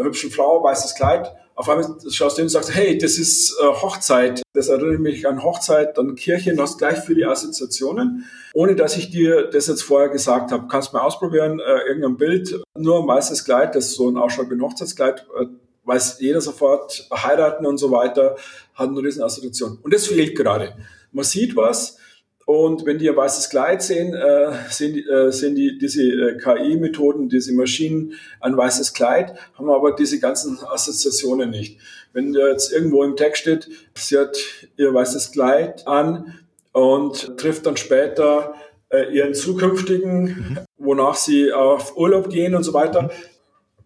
hübschen 0.03 0.31
Frau, 0.31 0.63
weißes 0.63 0.95
Kleid, 0.95 1.31
auf 1.59 1.69
einmal 1.69 1.97
schaust 2.09 2.37
du 2.37 2.41
hin 2.41 2.47
und 2.47 2.51
sagst, 2.51 2.73
hey, 2.73 2.97
das 2.97 3.19
ist 3.19 3.59
äh, 3.61 3.65
Hochzeit. 3.65 4.43
Das 4.55 4.69
erinnert 4.69 5.01
mich 5.01 5.27
an 5.27 5.43
Hochzeit, 5.43 5.99
dann 5.99 6.15
Kirche, 6.15 6.55
du 6.55 6.63
hast 6.63 6.79
gleich 6.79 7.01
viele 7.01 7.29
Assoziationen, 7.29 8.27
ohne 8.55 8.77
dass 8.77 8.97
ich 8.97 9.11
dir 9.11 9.51
das 9.51 9.67
jetzt 9.67 9.83
vorher 9.83 10.09
gesagt 10.09 10.53
habe. 10.53 10.69
Kannst 10.69 10.93
mal 10.93 11.01
ausprobieren, 11.01 11.59
äh, 11.59 11.89
irgendein 11.89 12.17
Bild, 12.17 12.63
nur 12.77 13.01
ein 13.01 13.09
weißes 13.09 13.45
Kleid, 13.45 13.75
das 13.75 13.95
so 13.95 14.09
ein 14.09 14.17
ausschaut 14.17 14.51
wie 14.51 14.55
ein 14.55 14.63
Hochzeitskleid, 14.63 15.27
äh, 15.37 15.47
weiß 15.85 16.21
jeder 16.21 16.41
sofort, 16.41 17.09
heiraten 17.13 17.67
und 17.67 17.79
so 17.79 17.91
weiter, 17.91 18.37
hat 18.75 18.91
eine 18.91 19.03
riesen 19.03 19.25
Assoziation. 19.25 19.81
Und 19.83 19.93
das 19.93 20.07
fehlt 20.07 20.37
gerade. 20.37 20.77
Man 21.11 21.25
sieht 21.25 21.57
was, 21.57 21.99
und 22.49 22.87
wenn 22.87 22.97
die 22.97 23.11
ein 23.11 23.15
weißes 23.15 23.51
Kleid 23.51 23.83
sehen, 23.83 24.15
äh, 24.15 24.53
sehen, 24.71 24.95
die, 24.95 25.07
äh, 25.07 25.31
sehen 25.31 25.55
die 25.55 25.77
diese 25.77 26.03
äh, 26.03 26.39
KI-Methoden, 26.39 27.29
diese 27.29 27.53
Maschinen 27.53 28.15
ein 28.41 28.57
weißes 28.57 28.95
Kleid, 28.95 29.35
haben 29.53 29.69
aber 29.69 29.93
diese 29.93 30.19
ganzen 30.19 30.59
Assoziationen 30.65 31.51
nicht. 31.51 31.79
Wenn 32.15 32.33
jetzt 32.33 32.73
irgendwo 32.73 33.05
im 33.05 33.17
Text 33.17 33.43
steht, 33.43 33.69
sie 33.95 34.17
hat 34.17 34.39
ihr 34.79 34.95
weißes 34.95 35.33
Kleid 35.33 35.87
an 35.87 36.39
und 36.73 37.37
trifft 37.37 37.67
dann 37.67 37.77
später 37.77 38.55
äh, 38.89 39.15
ihren 39.15 39.35
zukünftigen, 39.35 40.23
mhm. 40.23 40.59
wonach 40.79 41.17
sie 41.17 41.53
auf 41.53 41.99
Urlaub 41.99 42.31
gehen 42.31 42.55
und 42.55 42.63
so 42.63 42.73
weiter, 42.73 43.11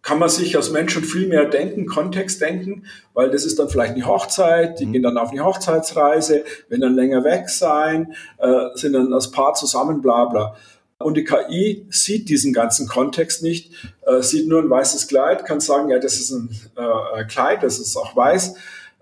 kann 0.03 0.19
man 0.19 0.29
sich 0.29 0.55
als 0.57 0.69
Mensch 0.69 0.93
schon 0.93 1.05
viel 1.05 1.27
mehr 1.27 1.45
denken, 1.45 1.85
Kontext 1.85 2.41
denken, 2.41 2.85
weil 3.13 3.31
das 3.31 3.45
ist 3.45 3.57
dann 3.57 3.69
vielleicht 3.69 3.93
eine 3.93 4.05
Hochzeit, 4.05 4.79
die 4.79 4.85
mhm. 4.85 4.91
gehen 4.91 5.03
dann 5.03 5.17
auf 5.17 5.31
eine 5.31 5.43
Hochzeitsreise, 5.43 6.43
wenn 6.67 6.81
dann 6.81 6.95
länger 6.95 7.23
weg 7.23 7.49
sein, 7.49 8.13
äh, 8.37 8.67
sind 8.75 8.93
dann 8.93 9.13
als 9.13 9.31
Paar 9.31 9.53
zusammen, 9.53 10.01
bla 10.01 10.25
bla. 10.25 10.55
Und 10.99 11.15
die 11.15 11.23
KI 11.23 11.85
sieht 11.89 12.29
diesen 12.29 12.53
ganzen 12.53 12.87
Kontext 12.87 13.43
nicht, 13.43 13.71
äh, 14.05 14.21
sieht 14.21 14.47
nur 14.47 14.61
ein 14.61 14.69
weißes 14.69 15.07
Kleid, 15.07 15.45
kann 15.45 15.61
sagen, 15.61 15.89
ja, 15.89 15.99
das 15.99 16.19
ist 16.19 16.31
ein 16.31 16.49
äh, 16.75 17.23
Kleid, 17.25 17.63
das 17.63 17.79
ist 17.79 17.95
auch 17.95 18.15
weiß. 18.15 18.55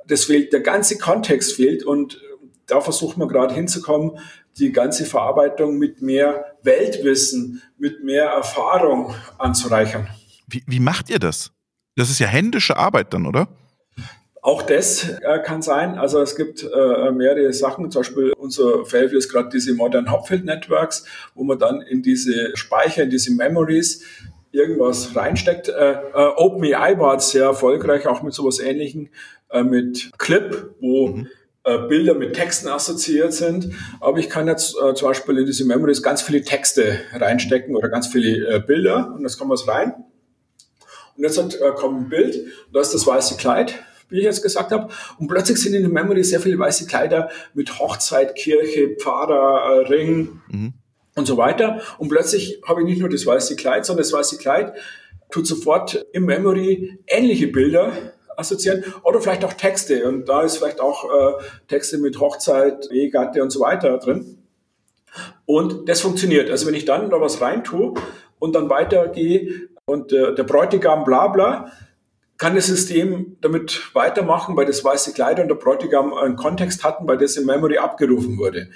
Das 0.08 0.26
fehlt, 0.26 0.54
der 0.54 0.62
ganze 0.62 0.98
Kontext 1.00 1.54
fehlt 1.54 1.84
und 1.84 2.22
da 2.68 2.80
versucht 2.80 3.18
man 3.18 3.28
gerade 3.28 3.54
hinzukommen, 3.54 4.20
die 4.58 4.72
ganze 4.72 5.06
Verarbeitung 5.06 5.78
mit 5.78 6.02
mehr 6.02 6.46
Weltwissen, 6.62 7.62
mit 7.78 8.04
mehr 8.04 8.26
Erfahrung 8.26 9.16
anzureichern. 9.38 10.08
Wie, 10.52 10.64
wie 10.68 10.80
macht 10.80 11.10
ihr 11.10 11.20
das? 11.20 11.52
Das 11.96 12.10
ist 12.10 12.20
ja 12.20 12.28
händische 12.28 12.78
Arbeit 12.78 13.14
dann, 13.14 13.26
oder? 13.26 13.48
Auch 14.44 14.64
das 14.64 15.08
äh, 15.08 15.40
kann 15.44 15.62
sein. 15.62 16.00
Also 16.00 16.20
es 16.20 16.36
gibt 16.36 16.64
äh, 16.64 17.12
mehrere 17.12 17.54
Sachen. 17.54 17.92
Zum 17.92 18.00
Beispiel 18.02 18.34
unser 18.34 18.86
Favorite 18.86 19.16
ist 19.16 19.30
gerade 19.30 19.50
diese 19.50 19.76
Modern 19.76 20.12
Hopfield 20.12 20.46
Networks, 20.46 21.06
wo 21.36 21.44
man 21.44 21.60
dann 21.60 21.82
in 21.82 22.02
diese 22.02 22.56
Speicher, 22.56 23.04
in 23.04 23.12
diese 23.12 23.32
Memories 23.34 24.04
irgendwas 24.52 25.16
reinsteckt. 25.16 25.70
Äh, 25.70 25.92
äh, 25.92 26.32
OpenAI 26.38 26.98
war 26.98 27.20
sehr 27.20 27.46
erfolgreich, 27.46 28.08
auch 28.08 28.24
mit 28.24 28.34
sowas 28.34 28.60
Ähnlichem, 28.60 29.10
äh, 29.52 29.64
mit 29.64 30.12
Clip, 30.18 30.74
wo 30.80 31.10
mhm. 31.10 31.28
äh, 31.64 31.78
Bilder 31.88 32.16
mit 32.16 32.34
Texten 32.34 32.68
assoziiert 32.68 33.34
sind. 33.34 33.70
Aber 34.00 34.18
ich 34.18 34.30
kann 34.30 34.48
jetzt 34.48 34.76
äh, 34.76 34.96
zum 34.96 35.10
Beispiel 35.10 35.38
in 35.38 35.46
diese 35.46 35.66
Memories 35.66 36.02
ganz 36.02 36.24
viele 36.24 36.42
Texte 36.42 37.00
reinstecken 37.14 37.76
oder 37.76 37.90
ganz 37.90 38.08
viele 38.08 38.56
äh, 38.56 38.60
Bilder 38.60 39.14
und 39.16 39.24
das 39.24 39.38
kommt 39.38 39.52
was 39.52 39.68
rein. 39.68 39.94
Und 41.22 41.26
jetzt 41.28 41.38
hat, 41.38 41.54
äh, 41.54 41.72
kommt 41.76 42.02
ein 42.02 42.10
Bild, 42.10 42.48
da 42.74 42.82
ist 42.82 42.96
das 42.96 43.06
weiße 43.06 43.38
Kleid 43.38 43.80
wie 44.10 44.18
ich 44.18 44.26
jetzt 44.26 44.44
gesagt 44.44 44.72
habe. 44.72 44.90
Und 45.20 45.28
plötzlich 45.28 45.58
sind 45.62 45.74
in 45.74 45.84
der 45.84 45.90
Memory 45.90 46.22
sehr 46.26 46.42
viele 46.42 46.60
weiße 46.60 46.86
Kleider 46.86 47.30
mit 47.54 47.80
Hochzeit, 47.80 48.36
Kirche, 48.36 48.98
Pfarrer, 49.00 49.84
äh, 49.84 49.88
Ring 49.88 50.42
mhm. 50.50 50.74
und 51.16 51.26
so 51.26 51.38
weiter. 51.38 51.80
Und 51.98 52.10
plötzlich 52.10 52.62
habe 52.68 52.82
ich 52.82 52.88
nicht 52.88 53.00
nur 53.00 53.08
das 53.08 53.26
weiße 53.26 53.56
Kleid, 53.56 53.86
sondern 53.86 54.04
das 54.04 54.12
weiße 54.12 54.38
Kleid 54.38 54.74
tut 55.30 55.48
sofort 55.48 56.06
im 56.12 56.26
Memory 56.26 57.00
ähnliche 57.08 57.48
Bilder 57.48 57.94
assoziieren 58.36 58.84
oder 59.04 59.22
vielleicht 59.22 59.46
auch 59.46 59.54
Texte. 59.54 60.04
Und 60.04 60.28
da 60.28 60.42
ist 60.42 60.58
vielleicht 60.58 60.82
auch 60.82 61.06
äh, 61.06 61.44
Texte 61.70 61.98
mit 61.98 62.20
Hochzeit, 62.20 62.92
Ehegatte 62.92 63.42
und 63.42 63.52
so 63.52 63.62
weiter 63.62 63.98
drin. 63.98 64.40
Und 65.46 65.88
das 65.88 66.02
funktioniert. 66.02 66.50
Also 66.50 66.68
wenn 66.68 66.74
ich 66.74 66.84
dann 66.84 67.10
da 67.10 67.22
was 67.22 67.40
reintue 67.40 67.94
und 68.40 68.56
dann 68.56 68.70
weitergehe 68.70 69.70
und 69.92 70.14
äh, 70.14 70.34
der 70.34 70.44
Bräutigam 70.44 71.04
bla 71.04 71.28
bla, 71.28 71.72
kann 72.38 72.56
das 72.56 72.68
System 72.68 73.38
damit 73.42 73.94
weitermachen, 73.94 74.56
weil 74.56 74.66
das 74.66 74.84
weiße 74.84 75.14
Kleid 75.14 75.40
und 75.40 75.48
der 75.48 75.56
Bräutigam 75.56 76.14
einen 76.14 76.36
Kontext 76.36 76.84
hatten, 76.84 77.08
weil 77.08 77.18
das 77.18 77.38
im 77.38 77.46
Memory 77.46 77.78
abgerufen 77.78 78.38
wurde. 78.38 78.70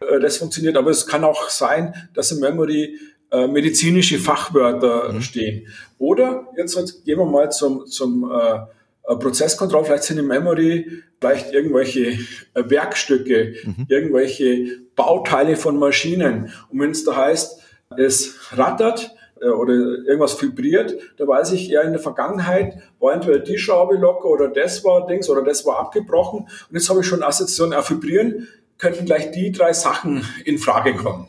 Äh, 0.00 0.20
das 0.20 0.36
funktioniert, 0.36 0.76
aber 0.76 0.90
es 0.90 1.06
kann 1.06 1.24
auch 1.24 1.48
sein, 1.48 1.94
dass 2.14 2.30
im 2.30 2.40
Memory 2.40 2.98
äh, 3.30 3.46
medizinische 3.46 4.18
Fachwörter 4.18 5.12
mhm. 5.12 5.22
stehen. 5.22 5.66
Oder 5.98 6.46
jetzt 6.56 7.04
gehen 7.04 7.18
wir 7.18 7.26
mal 7.26 7.50
zum, 7.50 7.86
zum 7.86 8.30
äh, 8.30 9.12
äh 9.12 9.16
Prozesskontroll, 9.16 9.84
vielleicht 9.84 10.04
sind 10.04 10.18
im 10.18 10.28
Memory 10.28 11.02
vielleicht 11.20 11.52
irgendwelche 11.52 12.18
Werkstücke, 12.54 13.54
mhm. 13.64 13.86
irgendwelche 13.88 14.78
Bauteile 14.94 15.56
von 15.56 15.78
Maschinen. 15.78 16.52
Und 16.70 16.80
wenn 16.80 16.92
es 16.92 17.04
da 17.04 17.16
heißt, 17.16 17.60
es 17.96 18.36
rattert, 18.52 19.10
äh, 19.14 19.17
oder 19.46 19.72
irgendwas 19.72 20.40
vibriert, 20.40 20.94
da 21.16 21.26
weiß 21.26 21.52
ich, 21.52 21.68
ja, 21.68 21.82
in 21.82 21.92
der 21.92 22.00
Vergangenheit 22.00 22.78
war 22.98 23.14
entweder 23.14 23.38
die 23.38 23.58
Schraube 23.58 23.96
locker 23.96 24.28
oder 24.28 24.48
das 24.48 24.84
war 24.84 25.06
Dings 25.06 25.28
oder 25.28 25.42
das 25.42 25.64
war 25.64 25.78
abgebrochen. 25.78 26.40
Und 26.40 26.74
jetzt 26.74 26.88
habe 26.90 27.00
ich 27.00 27.06
schon 27.06 27.22
Assoziation, 27.22 27.72
ja, 27.72 27.88
vibrieren 27.88 28.48
könnten 28.78 29.06
gleich 29.06 29.32
die 29.32 29.52
drei 29.52 29.72
Sachen 29.72 30.24
in 30.44 30.58
Frage 30.58 30.94
kommen. 30.94 31.28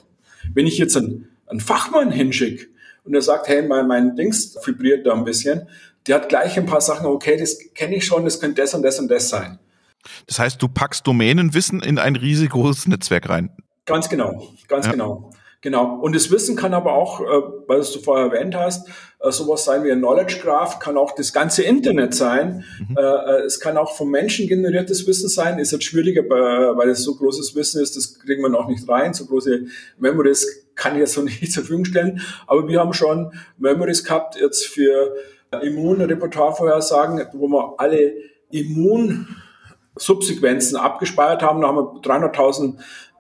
Wenn 0.54 0.68
ich 0.68 0.78
jetzt 0.78 0.96
einen, 0.96 1.30
einen 1.48 1.60
Fachmann 1.60 2.12
hinschicke 2.12 2.68
und 3.04 3.14
er 3.14 3.22
sagt, 3.22 3.48
hey, 3.48 3.64
mein, 3.64 3.88
mein 3.88 4.16
Dings 4.16 4.58
vibriert 4.66 5.06
da 5.06 5.14
ein 5.14 5.24
bisschen, 5.24 5.68
der 6.08 6.16
hat 6.16 6.30
gleich 6.30 6.58
ein 6.58 6.66
paar 6.66 6.82
Sachen, 6.82 7.08
okay, 7.08 7.38
das 7.38 7.58
kenne 7.74 7.96
ich 7.96 8.06
schon, 8.06 8.24
das 8.24 8.40
könnte 8.40 8.62
das 8.62 8.74
und 8.74 8.84
das 8.84 9.00
und 9.00 9.10
das 9.10 9.30
sein. 9.30 9.60
Das 10.28 10.40
heißt, 10.40 10.62
du 10.62 10.68
packst 10.68 11.06
Domänenwissen 11.06 11.82
in 11.82 11.98
ein 11.98 12.16
riesig 12.16 12.52
großes 12.52 12.88
Netzwerk 12.88 13.30
rein. 13.30 13.50
Ganz 13.86 14.10
genau, 14.10 14.48
ganz 14.68 14.86
ja. 14.86 14.92
genau. 14.92 15.32
Genau. 15.62 16.00
Und 16.00 16.16
das 16.16 16.32
Wissen 16.32 16.56
kann 16.56 16.74
aber 16.74 16.94
auch, 16.94 17.20
äh, 17.20 17.26
weil 17.68 17.82
du 17.82 18.00
vorher 18.00 18.28
erwähnt 18.28 18.56
hast, 18.56 18.88
äh, 19.20 19.30
sowas 19.30 19.66
sein 19.66 19.84
wie 19.84 19.92
ein 19.92 20.00
Knowledge 20.00 20.40
Graph, 20.42 20.80
kann 20.80 20.98
auch 20.98 21.14
das 21.14 21.34
ganze 21.34 21.64
Internet 21.64 22.14
sein. 22.14 22.64
Mhm. 22.88 22.96
Äh, 22.98 23.02
äh, 23.02 23.42
es 23.46 23.60
kann 23.60 23.76
auch 23.76 23.98
vom 23.98 24.10
Menschen 24.10 24.48
generiertes 24.48 25.06
Wissen 25.06 25.28
sein. 25.28 25.60
Ist 25.60 25.72
jetzt 25.72 25.84
schwieriger, 25.84 26.24
weil 26.30 26.88
es 26.90 27.04
so 27.04 27.14
großes 27.16 27.56
Wissen 27.56 27.84
ist, 27.84 27.98
das 27.98 28.18
kriegen 28.20 28.42
wir 28.42 28.48
noch 28.48 28.70
nicht 28.70 28.88
rein. 28.88 29.14
So 29.14 29.26
große 29.26 29.66
Memories 29.98 30.70
kann 30.76 30.94
ich 30.94 31.00
jetzt 31.00 31.18
noch 31.18 31.24
nicht 31.26 31.52
zur 31.52 31.64
Verfügung 31.64 31.84
stellen. 31.84 32.22
Aber 32.48 32.66
wir 32.68 32.80
haben 32.80 32.94
schon 32.94 33.34
Memories 33.58 34.06
gehabt 34.06 34.40
jetzt 34.40 34.66
für 34.66 35.14
Immunrepertoirevorhersagen, 35.62 37.28
wo 37.34 37.50
wir 37.50 37.74
alle 37.78 38.14
Immunsubsequenzen 38.52 40.78
abgespeichert 40.78 41.42
haben. 41.42 41.62
Da 41.62 41.68
haben 41.68 41.78
wir 41.78 42.02
300.000 42.02 42.78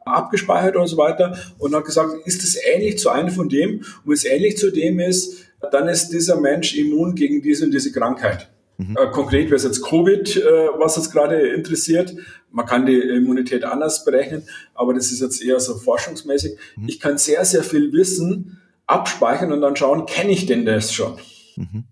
abgespeichert 0.10 0.76
und 0.76 0.88
so 0.88 0.98
weiter 0.98 1.38
und 1.58 1.76
hat 1.76 1.86
gesagt, 1.86 2.12
ist 2.26 2.44
es 2.44 2.58
ähnlich 2.64 2.98
zu 2.98 3.10
einem 3.10 3.30
von 3.30 3.50
dem? 3.50 3.80
Und 3.80 3.86
wenn 4.06 4.14
es 4.14 4.26
ähnlich 4.26 4.58
zu 4.58 4.72
dem 4.72 5.00
ist, 5.00 5.46
dann 5.72 5.88
ist 5.88 6.10
dieser 6.10 6.40
Mensch 6.40 6.76
immun 6.76 7.16
gegen 7.16 7.42
diese 7.42 7.66
und 7.66 7.72
diese 7.72 7.92
Krankheit. 7.92 8.50
Mhm. 8.78 8.96
Äh, 8.98 9.12
konkret 9.12 9.46
wäre 9.48 9.58
es 9.58 9.64
jetzt 9.64 9.84
Covid, 9.84 10.38
äh, 10.38 10.42
was 10.78 10.98
uns 10.98 11.12
gerade 11.12 11.50
interessiert. 11.50 12.16
Man 12.50 12.66
kann 12.66 12.86
die 12.86 12.98
Immunität 12.98 13.66
anders 13.66 14.06
berechnen, 14.06 14.44
aber 14.74 14.94
das 14.94 15.12
ist 15.12 15.20
jetzt 15.20 15.44
eher 15.44 15.60
so 15.60 15.78
forschungsmäßig. 15.78 16.58
Mhm. 16.78 16.88
Ich 16.88 17.00
kann 17.00 17.18
sehr, 17.18 17.44
sehr 17.44 17.64
viel 17.64 17.92
Wissen 17.92 18.60
abspeichern 18.88 19.52
und 19.52 19.62
dann 19.62 19.76
schauen, 19.76 20.06
kenne 20.06 20.32
ich 20.32 20.46
denn 20.46 20.66
das 20.66 20.94
schon? 20.94 21.18
Mhm. 21.58 21.84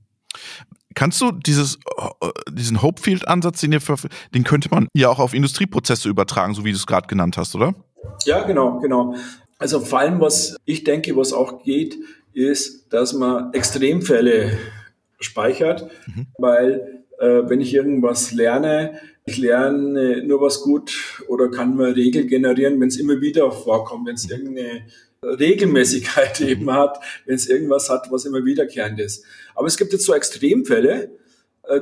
Kannst 0.95 1.21
du 1.21 1.31
dieses, 1.31 1.75
äh, 1.75 2.29
diesen 2.51 2.81
Hopefield-Ansatz, 2.81 3.59
den, 3.61 3.77
den 4.33 4.43
könnte 4.43 4.69
man 4.71 4.87
ja 4.95 5.09
auch 5.09 5.19
auf 5.19 5.33
Industrieprozesse 5.33 6.09
übertragen, 6.09 6.55
so 6.55 6.65
wie 6.65 6.71
du 6.71 6.77
es 6.77 6.87
gerade 6.87 7.07
genannt 7.07 7.37
hast, 7.37 7.53
oder? 7.53 7.75
Ja, 8.25 8.43
genau, 8.43 8.79
genau. 8.79 9.15
Also 9.57 9.79
vor 9.79 9.99
allem, 9.99 10.19
was 10.21 10.55
ich 10.65 10.83
denke, 10.83 11.15
was 11.15 11.33
auch 11.33 11.63
geht, 11.63 11.97
ist, 12.33 12.93
dass 12.93 13.13
man 13.13 13.53
Extremfälle 13.53 14.57
speichert, 15.19 15.89
mhm. 16.07 16.27
weil 16.37 17.03
äh, 17.19 17.43
wenn 17.47 17.61
ich 17.61 17.73
irgendwas 17.73 18.31
lerne, 18.31 18.99
ich 19.25 19.37
lerne 19.37 20.23
nur 20.23 20.41
was 20.41 20.61
gut 20.61 21.23
oder 21.27 21.49
kann 21.49 21.75
mal 21.75 21.91
Regel 21.91 22.27
generieren, 22.27 22.79
wenn 22.79 22.87
es 22.87 22.97
immer 22.97 23.19
wieder 23.19 23.51
vorkommt, 23.51 24.07
wenn 24.07 24.15
es 24.15 24.29
irgendeine 24.29 24.83
Regelmäßigkeit 25.23 26.39
eben 26.41 26.71
hat, 26.71 26.99
wenn 27.25 27.35
es 27.35 27.47
irgendwas 27.47 27.89
hat, 27.89 28.11
was 28.11 28.25
immer 28.25 28.45
wiederkehrend 28.45 28.99
ist. 28.99 29.25
Aber 29.55 29.67
es 29.67 29.77
gibt 29.77 29.91
jetzt 29.93 30.05
so 30.05 30.13
Extremfälle, 30.13 31.11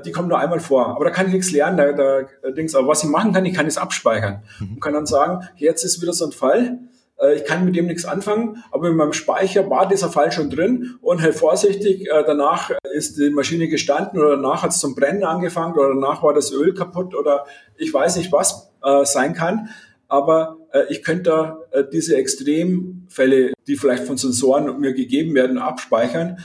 die 0.04 0.12
kommen 0.12 0.28
nur 0.28 0.40
einmal 0.40 0.60
vor. 0.60 0.88
Aber 0.88 1.06
da 1.06 1.12
kann 1.12 1.28
ich 1.28 1.34
nichts 1.34 1.52
lernen, 1.52 1.78
da, 1.78 1.92
da 1.92 2.20
äh, 2.20 2.54
Dings. 2.54 2.76
Aber 2.76 2.88
was 2.88 3.04
ich 3.04 3.10
machen 3.10 3.34
kann, 3.34 3.46
ich 3.46 3.54
kann 3.54 3.68
es 3.68 3.78
abspeichern 3.78 4.44
mhm. 4.60 4.74
und 4.74 4.80
kann 4.82 4.94
dann 4.94 5.06
sagen, 5.06 5.48
jetzt 5.56 5.84
ist 5.84 6.02
wieder 6.02 6.14
so 6.14 6.26
ein 6.26 6.32
Fall. 6.32 6.80
Äh, 7.20 7.36
ich 7.36 7.46
kann 7.46 7.66
mit 7.66 7.76
dem 7.76 7.86
nichts 7.86 8.06
anfangen, 8.06 8.64
aber 8.72 8.90
in 8.90 8.96
meinem 8.96 9.14
Speicher 9.14 9.70
war 9.70 9.88
dieser 9.88 10.10
Fall 10.10 10.32
schon 10.32 10.50
drin 10.50 10.96
und 11.02 11.22
halt 11.22 11.36
vorsichtig, 11.36 12.10
danach 12.10 12.72
ist 12.94 13.18
die 13.18 13.30
Maschine 13.30 13.68
gestanden 13.68 14.20
oder 14.20 14.36
danach 14.36 14.64
hat 14.64 14.72
es 14.72 14.80
zum 14.80 14.96
Brennen 14.96 15.24
angefangen 15.24 15.76
oder 15.76 15.90
danach 15.90 16.24
war 16.24 16.34
das 16.34 16.52
Öl 16.52 16.74
kaputt 16.74 17.14
oder 17.16 17.46
ich 17.78 17.94
weiß 17.94 18.18
nicht, 18.18 18.32
was 18.32 18.72
sein 19.04 19.34
kann. 19.34 19.70
Aber 20.08 20.58
ich 20.90 21.04
könnte 21.04 21.58
diese 21.92 22.16
Extremfälle, 22.16 23.54
die 23.68 23.76
vielleicht 23.76 24.04
von 24.04 24.18
Sensoren 24.18 24.80
mir 24.80 24.94
gegeben 24.94 25.34
werden, 25.34 25.58
abspeichern 25.58 26.38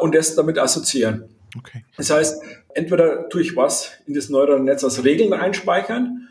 und 0.00 0.14
das 0.14 0.34
damit 0.34 0.58
assoziieren. 0.58 1.24
Okay. 1.58 1.84
Das 1.96 2.10
heißt, 2.10 2.42
entweder 2.74 3.28
tue 3.28 3.42
ich 3.42 3.56
was 3.56 3.92
in 4.06 4.14
das 4.14 4.28
neuronale 4.28 4.64
Netz 4.64 4.84
als 4.84 5.04
Regeln 5.04 5.32
einspeichern, 5.32 6.28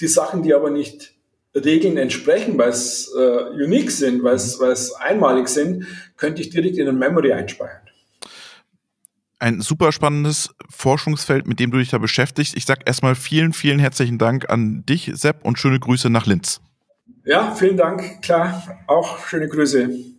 die 0.00 0.06
Sachen, 0.06 0.42
die 0.42 0.54
aber 0.54 0.70
nicht 0.70 1.14
Regeln 1.54 1.96
entsprechen, 1.96 2.58
weil 2.58 2.70
es 2.70 3.12
äh, 3.16 3.62
unique 3.62 3.90
sind, 3.90 4.22
weil 4.24 4.34
es, 4.34 4.92
einmalig 4.94 5.48
sind, 5.48 5.86
könnte 6.16 6.42
ich 6.42 6.50
direkt 6.50 6.78
in 6.78 6.88
ein 6.88 6.98
Memory 6.98 7.32
einspeichern. 7.32 7.80
Ein 9.38 9.60
super 9.60 9.92
spannendes 9.92 10.50
Forschungsfeld, 10.70 11.46
mit 11.46 11.60
dem 11.60 11.70
du 11.70 11.78
dich 11.78 11.90
da 11.90 11.98
beschäftigst. 11.98 12.56
Ich 12.56 12.64
sage 12.64 12.82
erstmal 12.86 13.14
vielen, 13.14 13.52
vielen 13.52 13.78
herzlichen 13.78 14.18
Dank 14.18 14.48
an 14.48 14.84
dich, 14.86 15.10
Sepp, 15.14 15.44
und 15.44 15.58
schöne 15.58 15.78
Grüße 15.78 16.08
nach 16.08 16.26
Linz. 16.26 16.60
Ja, 17.24 17.54
vielen 17.54 17.76
Dank. 17.76 18.22
Klar, 18.22 18.80
auch 18.86 19.24
schöne 19.26 19.48
Grüße. 19.48 20.13